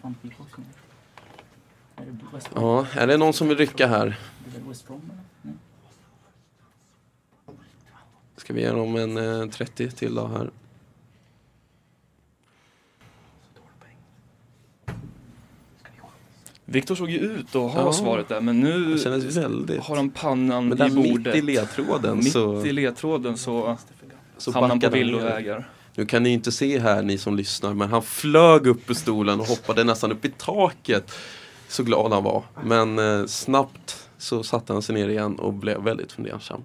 [0.01, 0.63] Fan Peacocks nu.
[1.95, 2.63] Är det West Brom?
[2.63, 4.05] Ja, är det någon som vill rycka här?
[4.45, 5.01] Det är väl West Brom
[5.43, 5.53] eller?
[8.37, 10.49] Ska vi ge dem en eh, 30 till då här?
[16.65, 17.93] Viktor såg ju ut att ha Ja.
[17.93, 18.97] svaret där, men nu
[19.81, 21.25] har han pannan Men där i bordet.
[21.25, 23.77] mitt i ledtråden Mitt så, i ledtråden så,
[24.37, 25.69] så hamnar han på villovägar.
[25.95, 29.39] Nu kan ni inte se här ni som lyssnar men han flög upp ur stolen
[29.39, 31.11] och hoppade nästan upp i taket.
[31.67, 32.43] Så glad han var.
[32.63, 36.63] Men eh, snabbt så satte han sig ner igen och blev väldigt fundersam.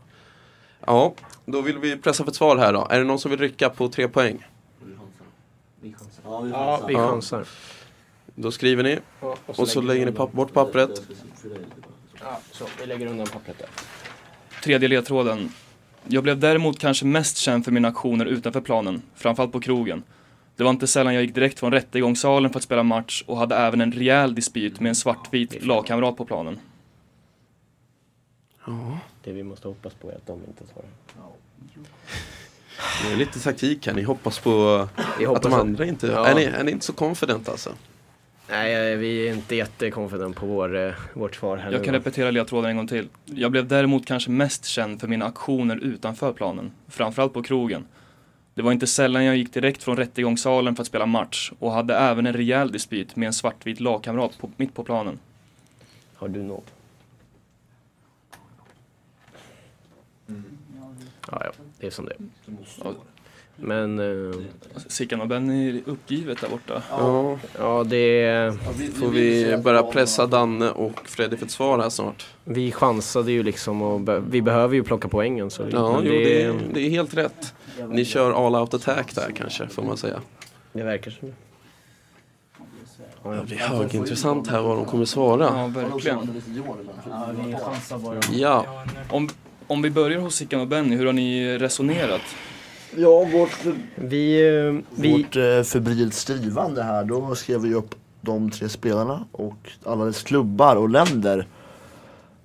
[0.89, 1.15] Ja,
[1.47, 2.87] då vill vi pressa för ett svar här då.
[2.91, 4.47] Är det någon som vill rycka på tre poäng?
[6.25, 7.09] Ja, vi Ja, vi Ja.
[7.11, 7.47] chansar.
[8.35, 8.99] Då skriver ni
[9.47, 11.03] och så lägger ni papp- bort pappret.
[12.21, 13.69] Ja, så vi lägger undan pappret där.
[14.63, 15.53] Tredje ledtråden.
[16.07, 20.03] Jag blev däremot kanske mest känd för mina aktioner utanför planen, framförallt på krogen.
[20.57, 23.57] Det var inte sällan jag gick direkt från rättegångssalen för att spela match och hade
[23.57, 26.59] även en rejäl dispyt med en svartvit lagkamrat på planen.
[28.67, 30.89] Ja, Det vi måste hoppas på är att de inte svarar.
[33.05, 33.95] det är lite taktik här.
[33.95, 34.89] Ni hoppas på
[35.19, 36.07] Vi att hoppas de andra inte...
[36.07, 36.27] Ja.
[36.27, 37.71] Är, ni, är ni inte så confident alltså?
[38.51, 42.31] Nej, vi är inte jättekonfident på vår, eh, vårt svar här Jag nu kan repetera
[42.31, 43.09] ledtråden en gång till.
[43.25, 47.87] Jag blev däremot kanske mest känd för mina aktioner utanför planen, framförallt på krogen.
[48.55, 51.97] Det var inte sällan jag gick direkt från rättegångssalen för att spela match och hade
[51.97, 55.19] även en rejäl dispyt med en svartvit lagkamrat på, mitt på planen.
[56.15, 56.78] Har du något?
[61.31, 62.19] Ja, ja, det är som det är.
[62.85, 62.93] Ja.
[63.61, 64.37] Men, eh,
[64.87, 66.83] Sickan och Benny är uppgivet där borta.
[66.91, 68.53] Ja, ja det är,
[68.93, 72.27] får vi börja pressa Danne och Freddy för ett svar här snart?
[72.45, 75.51] vi chansade ju liksom och be, vi behöver ju plocka poängen.
[75.51, 77.55] Så Ja, men jo, det, är, det är helt rätt.
[77.89, 80.21] Ni kör all out attack där kanske, får man säga.
[80.73, 81.35] det verkar som det.
[83.25, 85.45] Ja, Det blir högintressant här vad de kommer svara.
[85.45, 86.43] Ja, verkligen.
[88.33, 88.85] Ja,
[89.69, 92.21] om vi börjar hos Sickan och Benny, hur har ni resonerat?
[92.97, 93.59] Ja, vårt,
[93.95, 99.25] Vi, eh, vi, vårt eh, febrilt skrivande här, då skrev vi upp de tre spelarna
[99.33, 101.47] och alla dess klubbar och länder.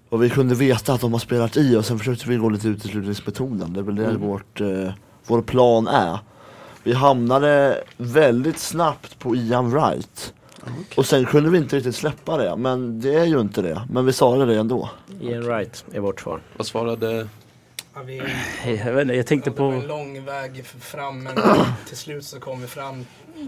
[0.10, 2.68] Och vi kunde veta att de har spelat i och sen försökte vi gå lite
[2.68, 3.74] uteslutningsmetoden.
[3.74, 4.22] Det är väl det Mm.
[4.22, 4.92] vårt, eh,
[5.28, 6.20] vår plan är.
[6.84, 10.34] Vi hamnade väldigt snabbt på Ian Wright.
[10.98, 13.82] Och sen kunde vi inte riktigt släppa det, men det är ju inte det.
[13.90, 14.90] Men vi sa det ändå.
[15.22, 16.40] Ian Wright är vårt svar.
[16.58, 17.28] vad svarade
[17.96, 18.22] Ja, vi
[18.86, 19.88] Jag vet inte, jag tänkte var en på...
[19.88, 21.36] lång väg fram men
[21.88, 23.06] till slut så kom vi fram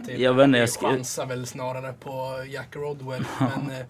[0.07, 3.23] till Jag vet inte, jag vi ska- chansar väl snarare på Jack Rodwell.
[3.39, 3.49] Men
[3.79, 3.85] eh,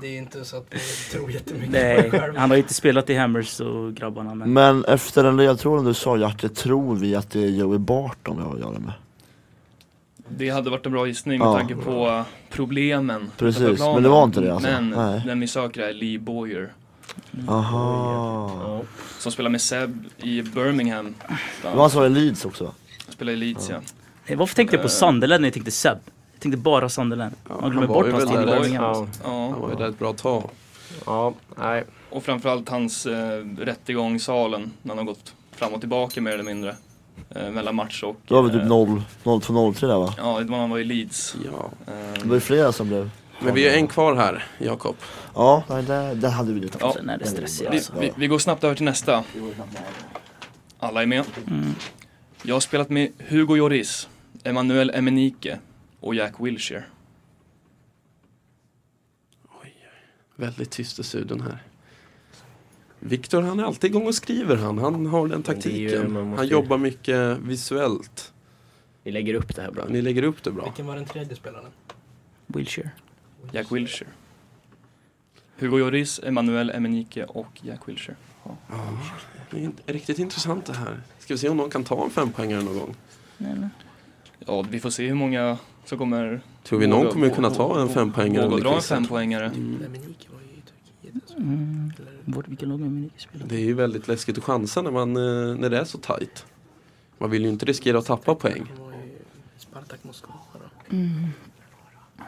[0.00, 0.78] det är inte så att vi
[1.12, 2.40] tror jättemycket på Nej, det själva.
[2.40, 4.52] han har inte spelat i Hammers och grabbarna men...
[4.52, 8.42] Men efter den ledtråden du sa Hjärte, tror vi att det är Joey Barton vi
[8.42, 8.92] har att göra med?
[10.36, 11.58] Det hade varit en bra gissning med Ja.
[11.58, 13.94] tanke på problemen Precis, planen.
[13.94, 14.68] men det var inte det alltså?
[14.70, 15.22] Men Nej.
[15.26, 16.72] den vi söker är Lee Boyer.
[17.48, 18.82] Aha.
[19.18, 21.14] Som spelar med Seb i Birmingham.
[21.62, 22.70] Det var han som var i Leeds också va?
[23.08, 23.80] Spelar i Leeds ja.
[24.26, 25.98] Nej, Varför tänkte jag på Sunderland när jag tänkte Seb?
[26.32, 27.34] Jag tänkte bara Sunderland.
[27.48, 28.44] Ja, Man han glömmer bort hans väl tid i.
[28.46, 28.84] Birmingham.
[28.84, 29.48] Ja, ja.
[29.52, 30.50] Han var ju där ett bra tag.
[31.06, 31.84] ja, nej.
[32.10, 36.76] Och framförallt hans eh, rättegångssalen när han har gått fram och tillbaka mer eller mindre.
[37.30, 38.16] Eh, mellan match och...
[38.26, 40.14] Då var vi typ eh, 0, 0 2 där va?
[40.16, 41.36] Ja, det var han var i Leeds.
[41.44, 41.70] Ja.
[41.92, 44.96] Eh, Det var ju flera som blev Men vi är en kvar här, Jakob.
[45.34, 46.92] Ja, det, det hade vi Ja.
[46.96, 47.92] Sen är det stressigt vi, alltså.
[48.00, 49.24] vi, vi går snabbt över till nästa.
[50.78, 51.24] Alla är med.
[51.46, 51.74] Mm.
[52.42, 54.08] Jag har spelat med Hugo Lloris,
[54.44, 55.58] Emanuel Emenike
[56.00, 56.84] och Jack Wilshere.
[60.36, 61.58] Väldigt tyst i studion här.
[63.00, 64.78] Viktor han är alltid igång och skriver han.
[64.78, 66.12] Han har den ju- taktiken.
[66.12, 68.32] måste Han ju- jobbar mycket visuellt.
[69.02, 69.84] Vi lägger upp det här bra.
[69.88, 70.64] Ni lägger upp det bra.
[70.64, 71.70] Vilken var den tredje spelaren?
[72.46, 72.90] Wilshire.
[73.52, 74.10] Jack Wilshere.
[75.58, 78.16] Hugo Lloris, Emanuel Emenike och Jack Wilshere.
[79.50, 81.00] Det är inte- riktigt intressant det här.
[81.18, 82.94] Ska vi se om någon kan ta en fempoängare någon gång.
[83.38, 83.70] Eller?
[84.38, 87.88] Ja, vi får se hur många som kommer Tror vi någon kommer kunna ta en
[87.88, 89.46] fempoängare våga dra en fempoängare.
[89.46, 89.78] Mm.
[91.14, 91.36] Alltså.
[91.36, 91.92] Mm.
[92.24, 93.46] Vart, vilken lag spelar?
[93.46, 96.46] Det är ju väldigt läskigt att chansa när, man, eh, när det är så tajt.
[97.18, 98.72] Man vill ju inte riskera att tappa poäng.
[99.58, 100.96] Spartak Moskva då.
[100.96, 101.26] Mm.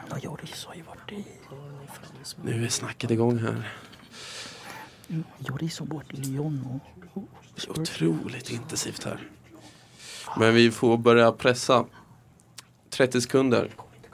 [0.09, 1.25] Ja, Joris har ju varit i...
[2.43, 3.73] Nu är snacket igång här.
[5.39, 6.81] Joris har varit i Lyon
[7.13, 7.23] och...
[7.67, 9.27] Otroligt intensivt här.
[10.37, 11.85] Men vi får börja pressa.
[12.89, 13.69] 30 sekunder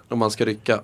[0.08, 0.84] om man ska rycka.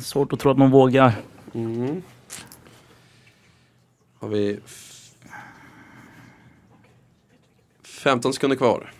[0.00, 1.12] Svårt att tro att man vågar.
[1.54, 2.02] Mm.
[4.18, 5.14] Har vi f-
[7.82, 8.92] 15 sekunder kvar.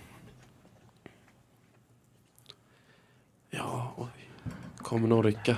[3.51, 4.09] Ja, oj.
[4.79, 5.57] Kommer någon rycka?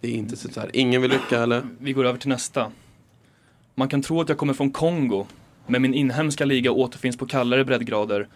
[0.00, 0.70] Det är inte så här.
[0.76, 1.62] Ingen vill rycka eller?
[1.78, 2.72] Vi går över till nästa.
[3.74, 5.26] Man kan tro att jag kommer från Kongo,
[5.66, 8.28] men min inhemska liga återfinns på kallare breddgrader.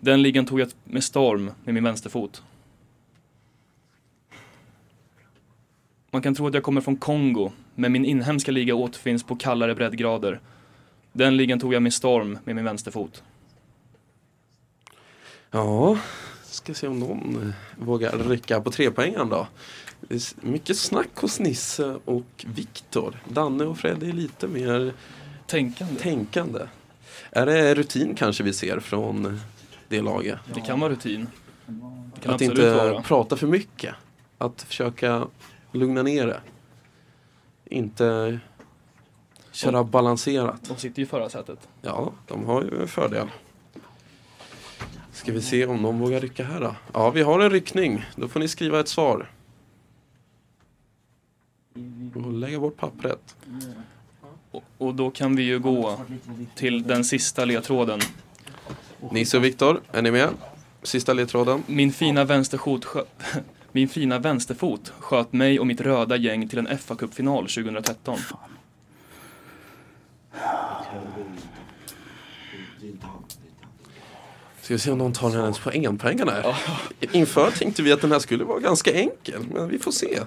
[0.00, 2.42] Den ligan tog jag med storm med min vänsterfot.
[6.10, 9.74] Man kan tro att jag kommer från Kongo, men min inhemska liga återfinns på kallare
[9.74, 10.40] breddgrader.
[11.12, 13.22] Den ligan tog jag med storm med min vänsterfot.
[15.50, 15.98] Ja,
[16.44, 19.46] ska se om någon eh, vågar rycka på trepoängaren då.
[20.40, 23.16] Mycket snack hos Nisse och Viktor.
[23.28, 24.92] Danne och Fred är lite mer
[25.46, 26.00] Tänkande.
[26.00, 26.60] tänkande.
[27.30, 29.40] Är det rutin kanske vi ser från eh,
[29.88, 30.38] det laget?
[30.54, 31.26] Det kan vara rutin.
[32.14, 33.02] Det kan Att inte vara.
[33.02, 33.94] prata för mycket.
[34.38, 35.26] Att försöka
[35.72, 36.40] lugna ner det.
[37.64, 38.38] Inte
[39.52, 40.64] köra balanserat.
[40.68, 41.68] De sitter ju i förarsätet.
[41.82, 43.28] Ja, de har ju en fördel.
[45.12, 46.74] Ska vi se om någon vågar rycka här då?
[46.92, 48.04] Ja, vi har en ryckning.
[48.16, 49.30] Då får ni skriva ett svar.
[52.14, 53.36] Och lägga bort pappret.
[54.50, 56.00] Och, och då kan vi ju gå
[56.54, 58.00] till den sista ledtråden.
[59.10, 60.28] Nisse och Viktor, är ni med?
[60.82, 61.62] Sista ledtråden.
[61.66, 63.04] Min fina vänsterfot skö-
[63.72, 68.18] Min fina vänsterfot sköt mig och mitt röda gäng till en fa Cup-final 2013.
[74.62, 76.56] Ska vi se om någon tar hennes poängpengarna här.
[77.12, 80.20] Inför tänkte vi att den här skulle vara ganska enkel, men vi får se.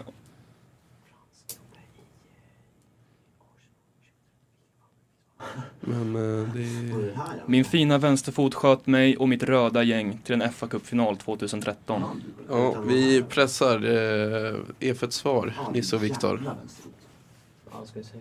[5.81, 7.17] Men eh, det...
[7.45, 12.21] Min fina vänsterfot sköt mig och mitt röda gäng till en fa Cup-final 2013.
[12.49, 16.55] Ja, vi pressar eh, för ett svar, Nisse och Viktor.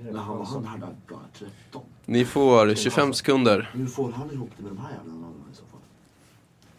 [0.02, 1.82] Men han, han hade bara 13.
[2.04, 3.70] Ni får 25 sekunder.
[3.72, 5.80] Hur får han ihop det med de här jävlarna i så fall?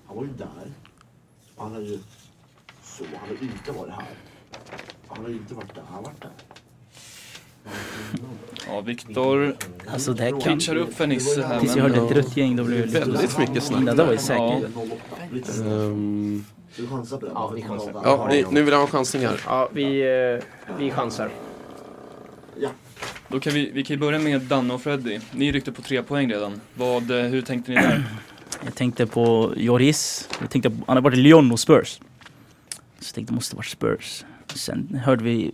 [0.05, 0.71] Han var ju där.
[1.57, 1.99] Han har ju...
[2.83, 4.07] Så, han har inte varit här.
[5.07, 5.83] Han har inte varit där.
[5.87, 6.31] Han har varit där.
[8.67, 9.55] Ja, Viktor
[9.87, 10.41] Alltså det här kan...
[10.41, 12.99] pitchar upp för Nisse här Tills jag hörde ett rött gäng då blev jag lite...
[12.99, 13.85] Väldigt mycket snack.
[13.85, 14.73] Det där var ju säkert.
[14.73, 14.85] På
[15.29, 16.43] det?
[17.33, 17.91] Ja, vi chansar.
[18.03, 19.41] ja, ni, nu vill jag ha chansningar.
[19.45, 20.43] Ja, vi, eh,
[20.77, 21.29] vi chansar.
[23.27, 25.19] Då kan vi, vi kan ju börja med Danne och Freddy.
[25.31, 26.61] Ni ryckte på tre poäng redan.
[26.73, 28.03] Vad, eh, hur tänkte ni där?
[28.65, 30.29] Jag tänkte på Joris.
[30.41, 31.89] Jag tänkte på, han har varit i Lyon och Spurs.
[31.89, 32.01] Så
[32.99, 34.25] jag tänkte det måste varit Spurs.
[34.55, 35.51] Sen hörde vi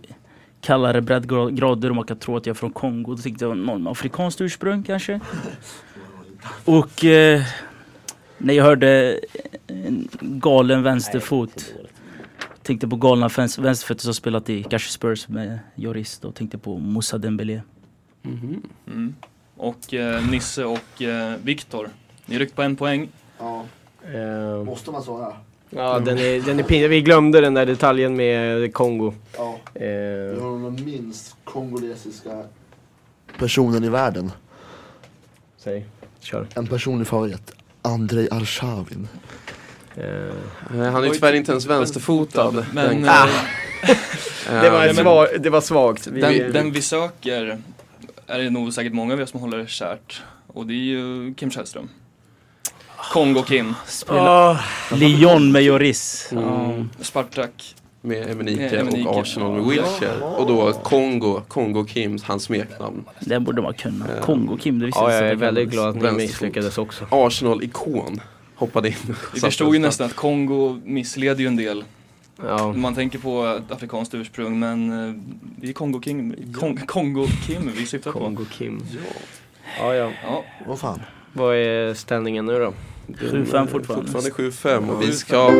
[0.66, 3.14] kallare breddgrader och man kan tro att jag är från Kongo.
[3.14, 5.20] Då tänkte jag någon med afrikanskt ursprung kanske.
[6.64, 7.42] Och eh,
[8.38, 9.20] när jag hörde
[9.66, 11.72] en galen vänsterfot
[12.62, 16.78] Tänkte på galna vänster- vänsterfötter som spelat i kanske Spurs med Joris och tänkte på
[16.78, 17.60] Moussa Dembélé.
[18.22, 18.62] Mhm.
[18.86, 19.14] Mm.
[19.56, 21.88] Och eh, Nisse och eh, Viktor.
[22.26, 23.08] Ni ryckt på en poäng.
[23.38, 23.64] Ja,
[24.14, 25.32] Eh, måste man svara?
[25.70, 29.14] Ja, den är, den är pin- Vi glömde den där detaljen med Kongo.
[29.36, 29.58] Ja.
[29.74, 32.42] Eh, Vi har den minst kongolesiska
[33.38, 34.32] personen i världen.
[35.58, 35.86] säg,
[36.20, 36.46] kör.
[36.54, 37.52] En personlig favorit.
[37.82, 39.08] Andrei Arshavin.
[39.96, 40.04] Eh,
[40.74, 42.66] Eh, Han är ju tyvärr inte ens vänsterfotad.
[42.72, 43.24] Men Den- eh,
[44.48, 46.06] Eh, det, var men- svag, det var svagt.
[46.06, 47.58] Vi, den, den vi söker
[48.26, 50.22] är det nog säkert många av er som håller kärt.
[50.46, 51.88] Och det är ju Kim Källström.
[53.12, 53.74] Kongo-Kim.
[54.08, 54.60] Åh,
[54.92, 56.28] Lyon med Joris.
[56.32, 56.90] Mm.
[57.00, 57.74] Spartak.
[58.00, 60.24] Med Emenike och Arsenal med Wilshere.
[60.24, 63.04] Och då Kongo, Kongo Kim, hans smeknamn.
[63.20, 64.04] Den borde man kunna.
[64.04, 66.78] Eh, Kongo-Kim, det visste ja, jag jag är att det väldigt glad att ni misslyckades
[66.78, 67.06] också.
[67.10, 68.20] Arsenal-ikon.
[68.54, 68.94] Hoppade in.
[69.34, 71.84] Vi förstod ju nästan att Kongo missleder ju en del.
[72.42, 72.72] Ja.
[72.72, 75.14] Man tänker på afrikanskt ursprung men eh,
[75.56, 78.18] det är Kongo-Kim Kong, Kongo-Kim vi syftar på.
[78.18, 78.82] Kongo Kim.
[79.80, 80.10] Ja, ja.
[80.22, 81.02] Ja, Vad fan?
[81.32, 82.72] Vad är ställningen nu då?
[83.06, 83.46] Den.
[83.46, 84.12] 7-5 fortfarande.
[84.12, 85.12] Fortfarande 7-5 och vi 7-5.
[85.12, 85.50] ska...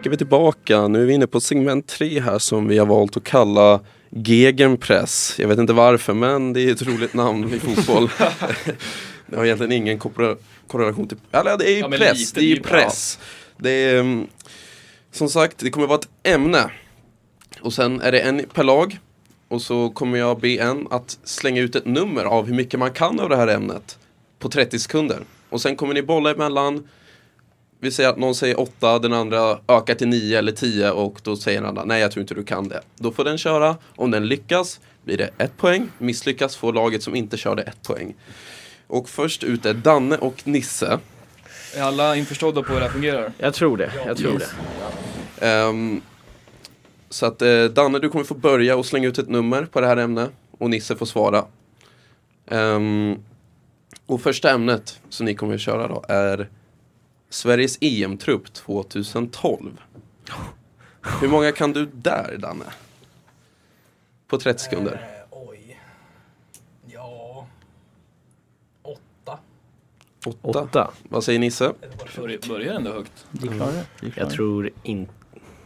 [0.00, 0.88] Ska vi tillbaka.
[0.88, 5.34] Nu är vi inne på segment 3 här som vi har valt att kalla Gegenpress.
[5.38, 8.10] Jag vet inte varför men det är ett roligt namn i fotboll.
[9.26, 10.36] det har egentligen ingen korrela-
[10.68, 11.18] korrelation till...
[11.32, 12.18] Eller det är ju Ja, press.
[12.18, 13.18] lite, det är ju press.
[13.58, 14.00] Det är...
[14.00, 14.26] mm,
[15.12, 16.70] Som sagt, det kommer vara ett ämne.
[17.60, 18.98] Och sen är det en per lag.
[19.54, 22.90] Och så kommer jag be en att slänga ut ett nummer av hur mycket man
[22.92, 23.98] kan av det här ämnet.
[24.38, 25.18] På 30 sekunder.
[25.50, 26.88] Och sen kommer ni bolla emellan.
[27.80, 31.36] Vi säger att någon säger 8, den andra ökar till 9 eller 10 och då
[31.36, 32.80] säger den andra nej jag tror inte du kan det.
[32.96, 33.76] Då får den köra.
[33.96, 35.88] Om den lyckas blir det ett poäng.
[35.98, 38.14] Misslyckas får laget som inte körde ett poäng.
[38.86, 40.98] Och först ut är Danne och Nisse.
[41.76, 43.32] är alla införstådda på hur det här fungerar?
[43.38, 43.92] Jag tror det.
[44.06, 44.50] Jag tror Yes.
[45.40, 45.46] det.
[45.46, 46.00] Ehm,
[47.14, 49.86] så att eh, Danne, du kommer få börja och slänga ut ett nummer på det
[49.86, 51.44] här ämnet och Nisse får svara.
[52.46, 53.16] Ehm,
[54.06, 56.48] och första ämnet som ni kommer att köra då är
[57.28, 59.80] Sveriges EM-trupp 2012.
[61.20, 62.64] Hur många kan du där, Danne?
[64.26, 64.92] På 30 sekunder.
[64.92, 65.80] Eh, oj.
[66.86, 67.46] Ja.
[68.82, 69.38] Åtta.
[70.26, 70.60] Åtta.
[70.60, 70.90] Åtta.
[71.02, 71.72] Vad säger Nisse?
[72.16, 73.26] Börjar, börjar ändå högt.
[73.56, 73.74] Klart.
[74.16, 75.23] Jag tror inte...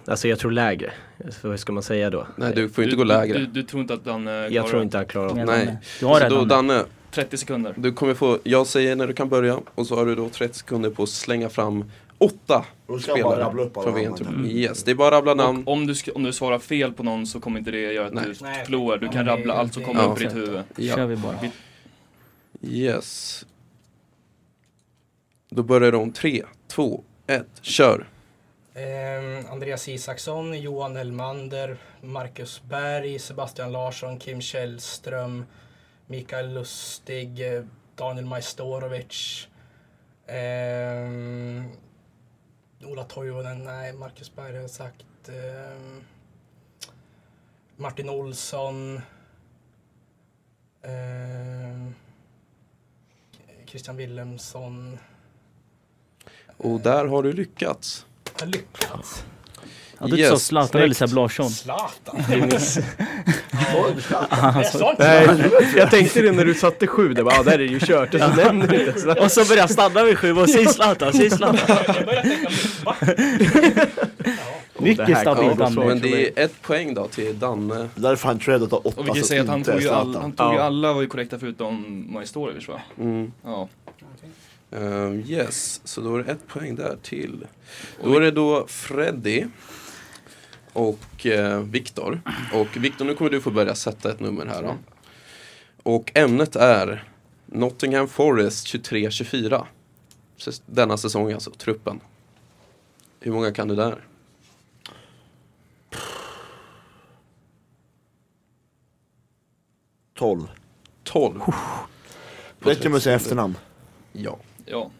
[0.08, 0.92] Alltså jag tror lägre.
[1.30, 2.26] Så vad ska man säga då?
[2.36, 3.38] Nej, du får ju inte gå lägre.
[3.38, 4.82] Du, du, tror inte att han eh, Jag klarar tror det?
[4.84, 5.44] inte han klarar av det.
[5.44, 5.66] Nej.
[5.66, 5.78] Danne.
[6.00, 6.72] Du har Så det, då, Danne.
[6.74, 7.74] Danne, 30 sekunder.
[7.76, 10.54] du kommer få, jag säger när du kan börja och så har du då 30
[10.58, 11.84] sekunder på att slänga fram
[12.18, 12.64] åtta
[13.02, 13.94] spelare rabbla upp alla från.
[13.94, 14.34] VM-truppen.
[14.34, 14.46] Mm.
[14.50, 15.64] Yes, det är bara att rabbla namn.
[15.64, 18.12] Och om du, om du svarar fel på någon så kommer inte det göra att
[18.14, 18.24] Nej.
[18.28, 18.98] du förlorar.
[18.98, 20.06] Du kan rabbla allt som kommer Ja.
[20.12, 20.62] upp i ditt huvud.
[20.76, 21.06] kör Ja.
[21.06, 21.34] vi bara.
[22.62, 23.44] Yes.
[25.50, 28.06] Då börjar om 3, 2, 1, kör.
[28.78, 35.44] Eh, Andreas Isaksson, Johan Elmander, Marcus Berg, Sebastian Larsson, Kim Källström,
[36.06, 37.64] Mikael Lustig, eh,
[37.96, 39.48] Daniel Majstorovic,
[40.26, 41.64] Eh,
[42.84, 46.02] Ola Toivonen, nej, Marcus Berg har jag sagt, Eh,
[47.76, 49.00] Martin Olsson,
[50.82, 51.90] Eh,
[53.66, 54.98] Christian Willemsson.
[56.56, 58.06] Och där har du lyckats.
[58.40, 59.24] Har lyckats.
[60.00, 61.50] Ja, du sa Yes, Zlatan eller Seb Larsson.
[61.50, 62.20] Zlatan.
[64.30, 67.14] Jag sa inte Nej, jag tänkte det när du satte sju.
[67.14, 68.14] Det bara, ah, där är det ju kört.
[68.14, 69.24] Och så nämner du inte Zlatan.
[69.24, 71.76] Och så börjar jag stanna vid sju och säg Zlatan, säg Zlatan.
[71.86, 72.50] Jag började tänka.
[74.80, 75.84] Mycket Det stabilt Danne.
[75.84, 77.88] Men det är ett poäng då till Danne.
[77.94, 79.88] Där är fan cred att ha åtta Och vi kan säga att han tog ju,
[79.88, 82.80] all, han tog ju alla var ju korrekta förutom Majstorovic va?
[82.98, 83.32] Mm.
[83.44, 83.68] Ja.
[84.70, 87.46] Ehm, yes, så då är det ett poäng där till.
[88.04, 89.46] Då är det då Freddy
[90.72, 92.20] och uh, Viktor.
[92.54, 94.76] Och Viktor, nu kommer du få börja sätta ett nummer här då.
[95.82, 97.04] Och ämnet är
[97.46, 99.64] Nottingham Forest 23-24.
[100.38, 102.00] Säs- Denna säsong alltså, truppen.
[103.20, 104.04] Hur många kan du där?
[110.14, 110.46] Tolv.
[111.04, 111.40] 12.
[111.40, 111.52] På
[112.70, 113.54] Räcker med att 30 säga efternamn.
[114.12, 114.38] Ja.
[114.70, 114.90] Ja.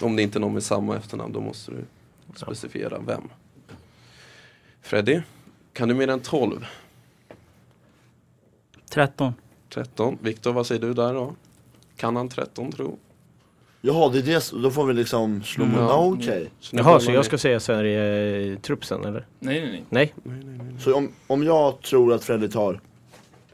[0.00, 1.84] Om det inte är någon med samma efternamn då måste du
[2.36, 3.22] specificera vem.
[4.82, 5.20] Freddy,
[5.72, 6.66] kan du mer än 12?
[8.90, 9.32] 13.
[9.68, 10.18] 13.
[10.22, 11.34] Viktor, vad säger du där då?
[11.96, 12.98] Kan han 13 tro?
[13.80, 15.76] Jaha, det är det, då får vi liksom slå Mm.
[15.80, 16.12] mot, Ja.
[16.16, 16.50] okej.
[16.60, 19.26] Så ni Jaha, så jag ska säga Sverige-trupp sen eller?
[19.38, 19.84] Nej, nej, nej.
[19.90, 20.14] Nej?
[20.22, 20.80] Nej, nej, nej.
[20.82, 22.80] Så om, om jag tror att Freddy tar,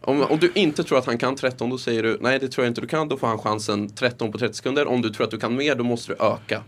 [0.05, 2.65] Om, om du inte tror att han kan 13 då säger du nej det tror
[2.65, 3.09] jag inte du kan.
[3.09, 4.87] Då får han chansen 13 på 30 sekunder.
[4.87, 6.63] Om du tror att du kan mer då måste du öka.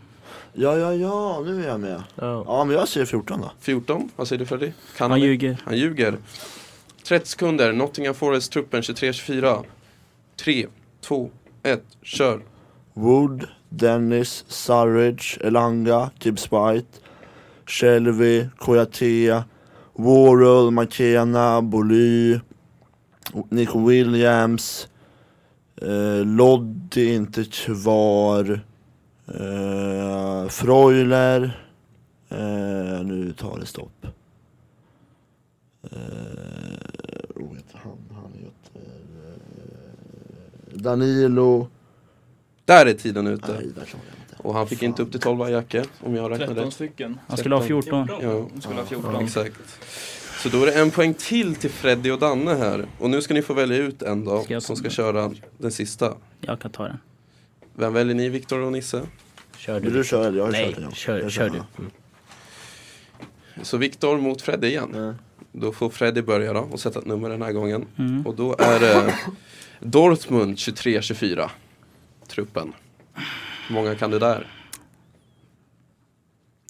[0.53, 2.03] ja ja ja, nu är jag med.
[2.15, 2.45] Ja.
[2.47, 3.51] Ja men jag säger 14 då.
[3.61, 4.73] 14, vad säger du Freddy?
[4.97, 5.27] Kan Han det?
[5.27, 5.57] ljuger.
[5.65, 6.17] Han ljuger.
[7.07, 9.65] 30 sekunder, Nottingham Forest-truppen 23-24.
[10.37, 10.67] 3,
[11.01, 11.31] 2,
[11.63, 12.41] 1, kör.
[12.95, 16.89] Wood, Dennis, Surridge, Elanga, Gibbs White,
[17.67, 19.45] Shelby, Koyatea,
[19.93, 22.41] Worrell, McKenna, Boly,
[23.49, 24.89] Nico Williams,
[25.77, 28.61] eh, Loddy är inte kvar,
[29.29, 31.67] eh, Freuler,
[32.29, 34.07] eh, nu tar det stopp.
[35.83, 35.91] Eh,
[37.57, 37.99] heter han?
[38.23, 38.91] Han heter
[40.73, 41.69] eh, Danilo.
[42.65, 43.53] Där är tiden ute.
[43.53, 44.43] Nej, där klarar jag inte.
[44.49, 46.75] Och han fick inte upp till 12 Jacke, om jag räknar 13 rätt.
[46.75, 47.19] stycken.
[47.29, 48.09] Han skulle ha 14.
[48.23, 49.17] Ja, De skulle ha 14.
[49.25, 49.61] exakt.
[50.45, 52.87] Så då är det en poäng till till Freddy och Danne här.
[52.99, 54.91] Och nu ska ni få välja ut en då, Ska som ska den?
[54.93, 56.15] köra den sista.
[56.41, 56.99] Jag kan ta den.
[57.75, 59.03] Vem väljer ni, Viktor och Nisse?
[59.57, 59.99] Kör Vill du?
[59.99, 60.39] du köra eller?
[60.39, 60.93] Jag har Nej, kört igen.
[60.93, 61.57] kör, kör kör, du.
[61.79, 61.91] Mm.
[63.63, 64.91] Så Viktor mot Freddy igen.
[64.95, 65.15] Ja.
[65.53, 67.87] Då får Freddy börja då och sätta ett nummer den här gången.
[67.99, 68.27] Mm.
[68.27, 69.15] Och då är det
[69.81, 71.51] Dortmund 23-24.
[72.29, 72.73] Truppen.
[73.69, 74.47] Hur många kan du där?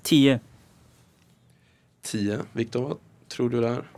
[0.02, 0.40] 10.
[2.02, 2.40] 10.
[2.52, 2.96] Viktor, vad
[3.28, 3.90] tror du där?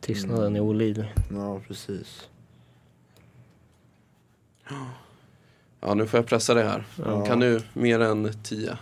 [0.00, 1.14] Tystnaden är olidlig.
[1.30, 2.28] Ja, precis.
[5.80, 6.84] Ja, nu får jag pressa dig här.
[6.96, 7.26] Ja.
[7.26, 8.78] Kan du mer än 10?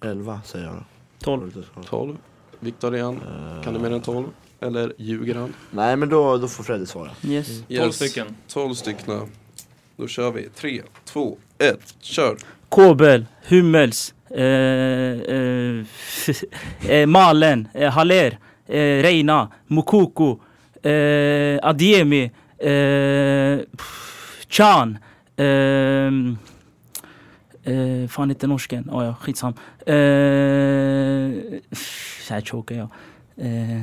[0.00, 0.84] 11 säger jag då.
[1.18, 1.66] 12.
[1.84, 2.16] 12?
[2.60, 3.20] Viktor igen.
[3.64, 4.28] Kan du mer än 12?
[4.60, 5.54] Eller ljuger han?
[5.70, 7.10] Nej men då, då får Freddy svara.
[7.22, 7.62] Yes.
[7.68, 8.36] 12 stycken.
[8.48, 9.30] 12 stycken.
[9.96, 10.48] Då kör vi.
[10.48, 12.36] 3, 2, 1, kör!
[12.70, 15.84] Kobel, Hummels, eh, eh,
[16.88, 20.40] eh, Malen, eh, Haller, eh, Reina, Mukoko,
[20.82, 23.64] eh, Adiemi, eh,
[24.48, 24.98] Chan,
[25.36, 26.10] eh,
[27.64, 28.88] eh, fan heter norsken?
[28.90, 29.54] Oh, ja, skitsam.
[29.86, 29.96] Eh,
[32.26, 32.88] så här chokar jag.
[33.36, 33.82] Eh,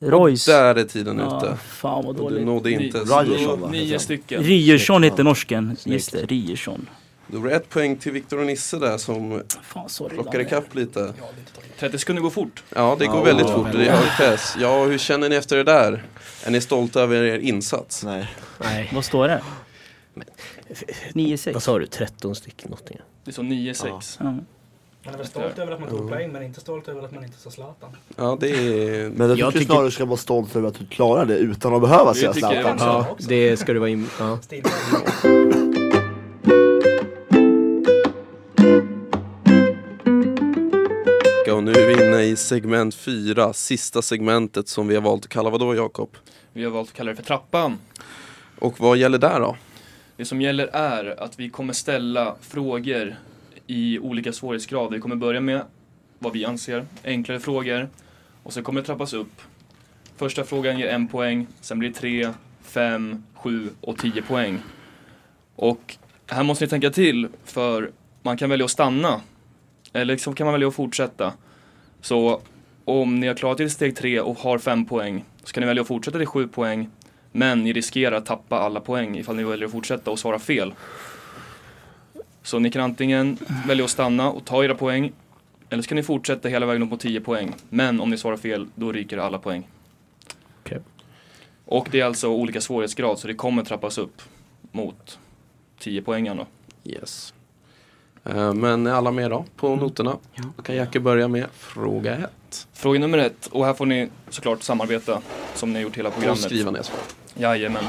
[0.00, 0.46] Royce.
[0.52, 1.56] Där är tiden Ja, ute.
[1.56, 2.46] fan vad Och du dåligt.
[2.46, 3.00] nådde inte.
[3.04, 3.22] Va?
[3.70, 4.42] Nio stycken.
[4.42, 5.76] Ryersson heter norsken.
[5.78, 5.94] Snyggt.
[5.94, 6.88] Just det, Ryersson.
[7.26, 10.16] då blir det ett poäng till Viktor och Nisse där som Fan sorry.
[10.16, 10.40] Danne.
[10.42, 11.14] ikapp lite.
[11.78, 12.62] 30 sekunder går fort.
[12.74, 14.56] Ja, det går Ja, väldigt fort det är hög press.
[14.60, 16.04] Ja, hur känner ni efter det där?
[16.44, 18.04] Är ni stolta över er insats?
[18.04, 18.28] Nej.
[18.58, 18.90] Nej.
[18.94, 19.42] Vad står det?
[21.14, 21.52] 9-6.
[21.52, 21.86] Vad sa du?
[21.86, 23.06] 13 stycken Nottingham?
[23.24, 24.16] Det står 9-6.
[24.20, 24.34] Ja.
[25.04, 27.24] Man är väl stolt över att man tog poäng men inte stolt över att man
[27.24, 27.90] inte sa Zlatan.
[28.16, 29.10] Ja, det är...
[29.10, 31.36] Men jag, Jag tycker tycker- snarare du ska vara stolt över att du klarar det
[31.38, 32.76] utan att behöva säga Zlatan.
[32.80, 34.08] Ja, det ska du vara in...
[34.18, 34.38] Ja.
[41.52, 45.30] Och nu är vi inne i segment 4, sista segmentet som vi har valt att
[45.30, 46.16] kalla vadå Jakob?
[46.52, 47.78] Vi har valt att kalla det för trappan.
[48.58, 49.56] Och vad gäller där då?
[50.16, 53.16] Det som gäller är att vi kommer ställa frågor
[53.70, 54.92] i olika svårighetsgrad.
[54.92, 55.62] Vi kommer börja med
[56.18, 57.88] vad vi anser enklare frågor
[58.42, 59.42] och sen kommer det trappas upp.
[60.16, 62.28] Första frågan ger en poäng, sen blir det tre,
[62.62, 64.58] fem, sju och tio poäng.
[65.54, 65.96] Och
[66.26, 67.90] här måste ni tänka till för
[68.22, 69.20] man kan välja att stanna
[69.92, 71.32] eller så kan man välja att fortsätta.
[72.00, 72.40] Så
[72.84, 75.80] om ni har klarat er steg tre och har fem poäng så kan ni välja
[75.80, 76.90] att fortsätta till sju poäng
[77.32, 80.72] men ni riskerar att tappa alla poäng ifall ni väljer att fortsätta och svara fel.
[82.48, 85.12] Så ni kan antingen välja att stanna och ta era poäng
[85.70, 87.54] eller så kan ni fortsätta hela vägen upp på 10 poäng.
[87.68, 89.68] Men om ni svarar fel, då ryker alla poäng.
[90.60, 90.78] Okej.
[91.64, 94.22] Och det är alltså olika svårighetsgrad så det kommer trappas upp
[94.72, 95.18] mot
[95.78, 96.46] 10 poängen då.
[96.84, 97.34] Yes.
[98.24, 100.16] Eh, Men är alla med då på noterna?
[100.56, 102.68] Då kan Jacke börja med fråga 1.
[102.72, 105.22] Fråga nummer ett, och här får ni såklart samarbeta
[105.54, 106.40] som ni har gjort hela Och programmet.
[106.40, 107.00] skriva ner svar.
[107.34, 107.84] Jajamän.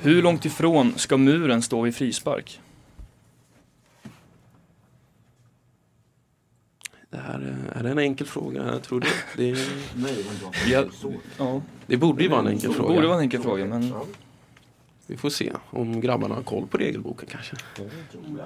[0.00, 2.60] Hur långt ifrån ska muren stå vid frispark?
[7.10, 9.06] Det här är, det en enkel fråga, jag tror det.
[9.36, 9.58] Det, är,
[10.70, 10.84] Ja,
[11.38, 12.94] ja, det borde ju vara en enkel det fråga.
[12.94, 13.94] borde vara en enkel fråga, men
[15.06, 17.56] Vi får se om grabbarna har koll på regelboken kanske.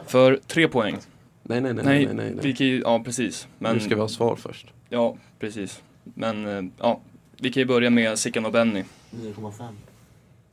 [0.07, 0.97] för tre poäng.
[1.43, 2.39] Nej, nej, nej, Nej, nej, nej.
[2.43, 3.49] vi kan ju, ja precis.
[3.59, 4.67] Men, Nu ska vi ha svar först.
[4.89, 5.83] Ja, precis.
[6.05, 7.01] Men, eh, ja,
[7.37, 8.85] vi kan ju börja med Sickan och Benny.
[9.11, 9.73] 9,5.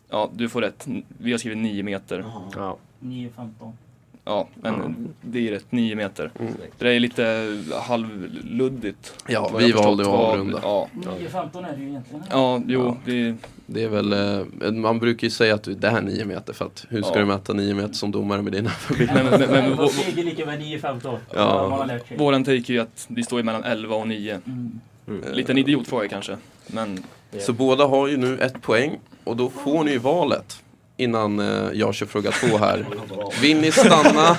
[0.09, 0.87] Ja, du får rätt.
[1.07, 2.25] Vi har skrivit 9 meter.
[2.55, 2.77] Ja.
[2.99, 3.73] 9-15.
[4.27, 6.31] Ja, men det är rätt, 9 meter.
[6.39, 6.53] Mm.
[6.77, 9.13] Det är lite halvluddigt.
[9.27, 10.59] Ja, vi valde att avrunda.
[10.63, 12.23] Ja, 9.15 är det ju egentligen.
[12.31, 12.97] ja jo, Ja.
[13.05, 13.35] det
[13.69, 16.65] Det är väl, eh, man brukar ju säga att det här är 9 meter för
[16.65, 17.19] att hur ska Ja.
[17.19, 20.45] du mäta 9 meter som domare med dina Men, men, men, men vå- seger lika
[20.45, 21.17] med 9.15.
[21.35, 21.87] Ja.
[22.17, 24.39] Våran take är ju att det står mellan 11 och 9.
[24.47, 24.79] Mm.
[25.33, 26.37] Liten idiotfråga kanske.
[26.67, 27.03] Men
[27.39, 30.63] Så båda har ju nu ett poäng och då får ni ju valet
[30.97, 32.85] innan eh, jag kör fråga två här.
[33.41, 34.37] Vill ni stanna,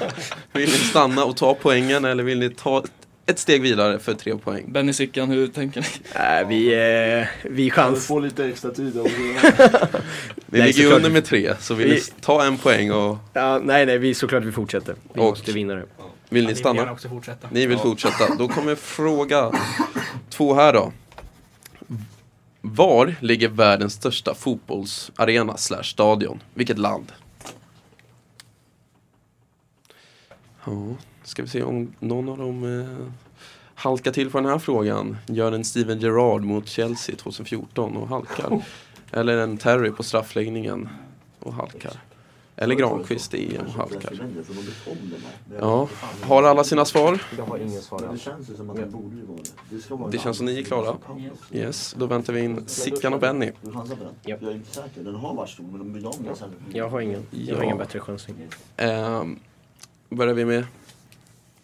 [0.52, 2.84] vill ni stanna och ta poängen eller vill ni ta
[3.26, 4.64] ett steg vidare för tre poäng?
[4.72, 5.86] Benny Sickan, hur tänker ni?
[6.14, 6.66] Nej, vi,
[7.20, 8.06] eh, vi Vi chans.
[8.06, 8.98] får lite extra tid.
[8.98, 9.36] om Ni
[10.46, 10.92] Nej, ligger ju såklart.
[10.96, 14.14] under med tre så vill ni Vi- ta en poäng och Ja, nej, nej, vi
[14.14, 14.94] såklart vi fortsätter.
[15.12, 15.80] Vi Och- måste vinna det.
[15.80, 15.88] vill ni
[16.28, 16.92] Vi vill gärna stanna?
[16.92, 17.48] också fortsätta.
[17.50, 17.82] Ni vill Ja.
[17.82, 18.34] fortsätta.
[18.38, 19.52] Då kommer fråga
[20.30, 20.92] två här då.
[22.60, 26.42] Var ligger världens största fotbollsarena slash stadion?
[26.54, 27.12] Vilket land?
[30.64, 33.12] Ja, ska vi se om någon av dem eh,
[33.74, 35.16] halkar till på den här frågan.
[35.26, 38.62] Gör en Steven Gerrard mot Chelsea 2014 och halkar.
[39.12, 40.88] Eller en Terry på straffläggningen
[41.40, 41.92] och halkar.
[42.60, 44.12] Eller Granqvist i EM och halkar.
[45.60, 45.88] Ja,
[46.22, 47.22] har alla sina svar?
[47.38, 49.76] Jag har ingen svar Det känns som att det borde ju vara det.
[49.76, 50.96] Det, ska vara Det känns som ni är klara.
[51.52, 53.50] Yes, då väntar vi in Sickan och Benny.
[54.22, 55.02] Jag är inte säker.
[55.04, 56.50] Den har varit stor men de byggde om den sen.
[56.72, 57.64] Jag har ingen, jag har Ja.
[57.64, 58.36] ingen bättre chansning.
[58.76, 59.38] Ehm,
[60.08, 60.64] börjar vi med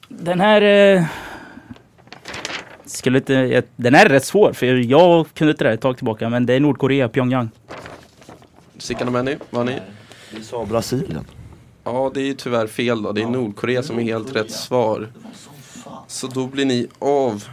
[0.09, 0.63] Den här...
[0.63, 1.05] Eh,
[2.87, 5.97] skulle inte, den här är rätt svår för jag kunde inte det här ett tag
[5.97, 7.49] tillbaka men det är Nordkorea, Pyongyang.
[8.79, 9.37] Sickan och Benny.
[9.51, 9.81] Vad har ni?
[10.37, 11.25] Vi sa Brasilien.
[11.85, 13.13] Ja, det är ju tyvärr fel då.
[13.13, 15.09] Det är Nordkorea som är helt rätt svar.
[16.09, 17.45] Så då blir ni av.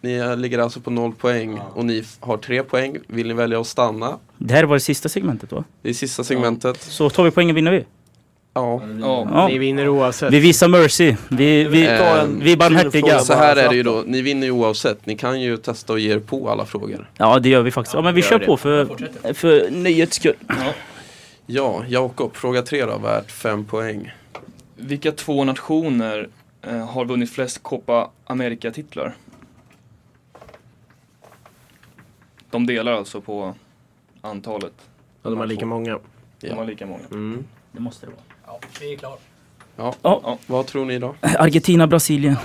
[0.00, 2.96] Ni ligger alltså på noll poäng och ni har tre poäng.
[3.06, 4.18] Vill ni välja att stanna?
[4.38, 5.64] Det här var det sista segmentet va?
[5.82, 6.82] Det är sista segmentet.
[6.82, 7.84] Så tar vi poängen vinner vi.
[8.54, 8.82] Ja.
[9.00, 9.48] Ja.
[9.48, 10.32] Ni vinner oavsett.
[10.32, 11.14] Vi visar mercy.
[11.28, 13.18] Vi, vi, Ehm, vi är barmhärtiga.
[13.18, 14.02] Så här är det ju då.
[14.06, 15.06] Ni vinner ju oavsett.
[15.06, 17.10] Ni kan ju testa och ge er på alla frågor.
[17.16, 17.94] Ja det gör vi faktiskt.
[17.94, 18.88] Ja men vi kör på för,
[19.34, 20.34] för nöjets skull.
[20.48, 20.54] Ja,
[21.88, 22.36] Jakob.
[22.36, 22.98] Fråga tre då.
[22.98, 24.12] Värt fem poäng.
[24.76, 26.28] vilka två nationer
[26.62, 29.16] eh, har vunnit flest Copa America-titlar?
[32.50, 33.54] De delar alltså på
[34.20, 34.72] antalet.
[35.22, 35.98] Ja, de har lika många.
[36.40, 37.04] De har lika många.
[37.10, 37.44] Mm.
[37.72, 38.22] Det måste det vara.
[38.46, 39.16] Ja, vi är klara.
[39.76, 39.94] Ja.
[40.02, 40.38] Ja.
[40.46, 41.14] Vad tror ni då?
[41.20, 42.36] Argentina, Brasilien.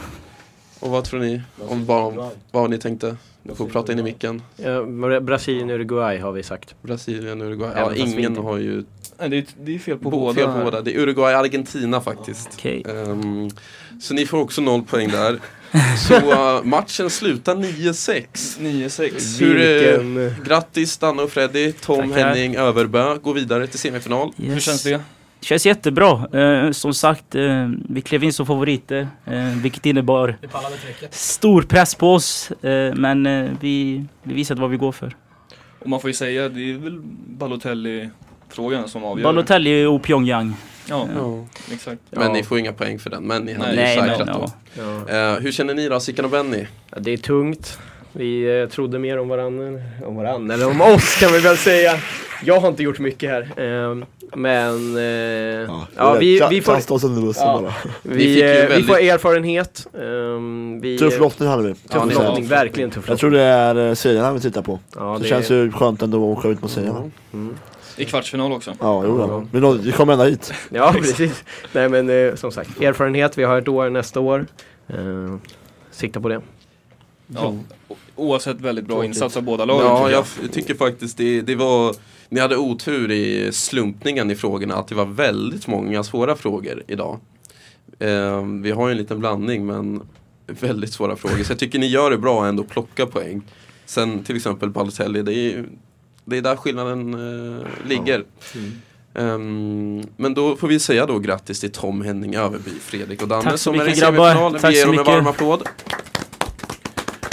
[0.79, 1.41] Och vad tror ni?
[1.69, 3.17] Om vad, vad ni tänkte?
[3.47, 4.41] Ni får prata in i micken.
[4.55, 6.75] Ja, Bra- Brasilien, Uruguay har vi sagt.
[6.81, 7.71] Brasilien, Uruguay.
[7.75, 8.83] Även Ja, ingen har ju
[9.19, 10.33] Nej, det, är, det är fel på båda.
[10.33, 10.81] fel på båda.
[10.81, 12.49] Det är Uruguay, Argentina faktiskt.
[12.53, 12.83] Okej.
[12.89, 13.49] Ehm,
[14.01, 15.39] så ni får också noll poäng där.
[16.07, 18.25] Så uh, matchen slutar 9-6.
[18.59, 19.39] 9-6.
[19.39, 20.43] Hur, Vilken...
[20.45, 22.27] Grattis Danne och Freddy, Tom Tackar.
[22.27, 24.31] Henning Överbö går vidare till semifinal.
[24.37, 24.53] Yes.
[24.53, 25.01] Hur känns det?
[25.45, 26.27] Känns jättebra.
[26.41, 29.07] Eh, som sagt, eh, vi klev in som favoriter.
[29.25, 30.37] Eh, vilket innebar
[31.09, 32.51] stor press på oss.
[32.51, 35.15] Eh, men eh, vi, vi visade vad vi går för.
[35.79, 39.23] Och man får ju säga, det är väl Balotelli-frågan som avgör.
[39.23, 40.53] Balotelli och Pyongyang.
[40.89, 41.45] Ja, Ja.
[41.73, 42.01] exakt.
[42.09, 42.33] Men Ja.
[42.33, 44.51] ni får inga poäng för den, men ni hade Nej, ju Nej, säkrat men, då.
[44.77, 45.03] ja.
[45.15, 45.33] Ja.
[45.33, 46.65] Eh, hur känner ni då, Sickan och Benny?
[46.91, 47.79] Ja, det är tungt.
[48.13, 51.91] Vi eh, trodde mer om varandra, om varandra, eller om oss kan vi väl säga.
[52.45, 53.41] Jag har inte gjort mycket här.
[53.41, 53.95] Eh,
[54.35, 55.03] men eh,
[55.95, 57.61] ja, vi, vi, får, Kasta oss under bussen Ja.
[57.61, 57.73] bara.
[58.03, 59.87] Vi, eh, vi väldigt- får erfarenhet.
[59.93, 60.01] Eh,
[60.81, 61.73] vi, Tuff lottning hade vi.
[61.73, 63.17] Tuff Ja, lottning, verkligen tuff Jag lottning.
[63.17, 64.79] tror det är eh, serierna vi tittar på.
[64.95, 67.11] Ja, det, känns ju skönt ändå att åka ut mot serierna.
[67.33, 67.55] Mm.
[67.97, 68.71] I kvartsfinal också.
[68.79, 69.27] Ja, jo Ja.
[69.27, 69.47] då.
[69.51, 70.53] Vi, nådde, vi kom ända hit.
[70.69, 71.43] Ja, precis.
[71.71, 73.37] Nej men eh, som sagt, erfarenhet.
[73.37, 74.45] Vi har ett år nästa år.
[74.87, 74.95] Eh,
[75.91, 76.41] sikta på det.
[77.27, 77.53] Ja.
[78.15, 79.07] Oavsett väldigt bra Tråkigt.
[79.15, 79.85] insats av båda lagen.
[79.85, 81.95] Ja, jag f- tycker faktiskt det, det var
[82.29, 87.19] Ni hade otur i slumpningen i frågorna att det var väldigt många svåra frågor idag.
[87.99, 90.01] Eh, vi har ju en liten blandning men
[90.47, 91.43] väldigt svåra frågor.
[91.43, 93.41] Så jag tycker ni gör det bra att ändå plocka poäng.
[93.85, 95.65] Sen till exempel Balotelli, det är, ju-
[96.25, 98.23] det är där skillnaden eh, ligger.
[99.15, 103.57] Ehm, men då får vi säga då grattis till Tom, Henning, Överby, Fredrik och Danne
[103.57, 103.95] som är i.
[104.61, 105.63] Tack Vi ger dem en varm applåd.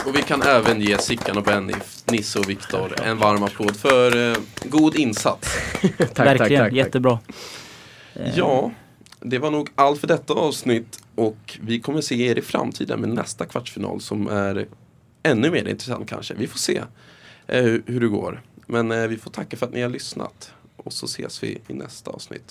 [0.07, 1.74] Och vi kan även ge Sickan och Benny,
[2.05, 5.48] Nisse och Viktor en varm applåd för eh, god insats.
[5.80, 7.18] tack, Verkligen, tack, tack, jättebra.
[8.14, 8.72] Eh, Ja,
[9.20, 13.09] det var nog allt för detta avsnitt och vi kommer se er i framtiden med
[13.09, 14.66] nästa kvartsfinal som är
[15.22, 16.34] ännu mer intressant kanske.
[16.34, 16.82] Vi får se
[17.46, 18.42] eh, hur, hur det går.
[18.66, 21.72] Men eh, vi får tacka för att ni har lyssnat och så ses vi i
[21.74, 22.50] nästa avsnitt.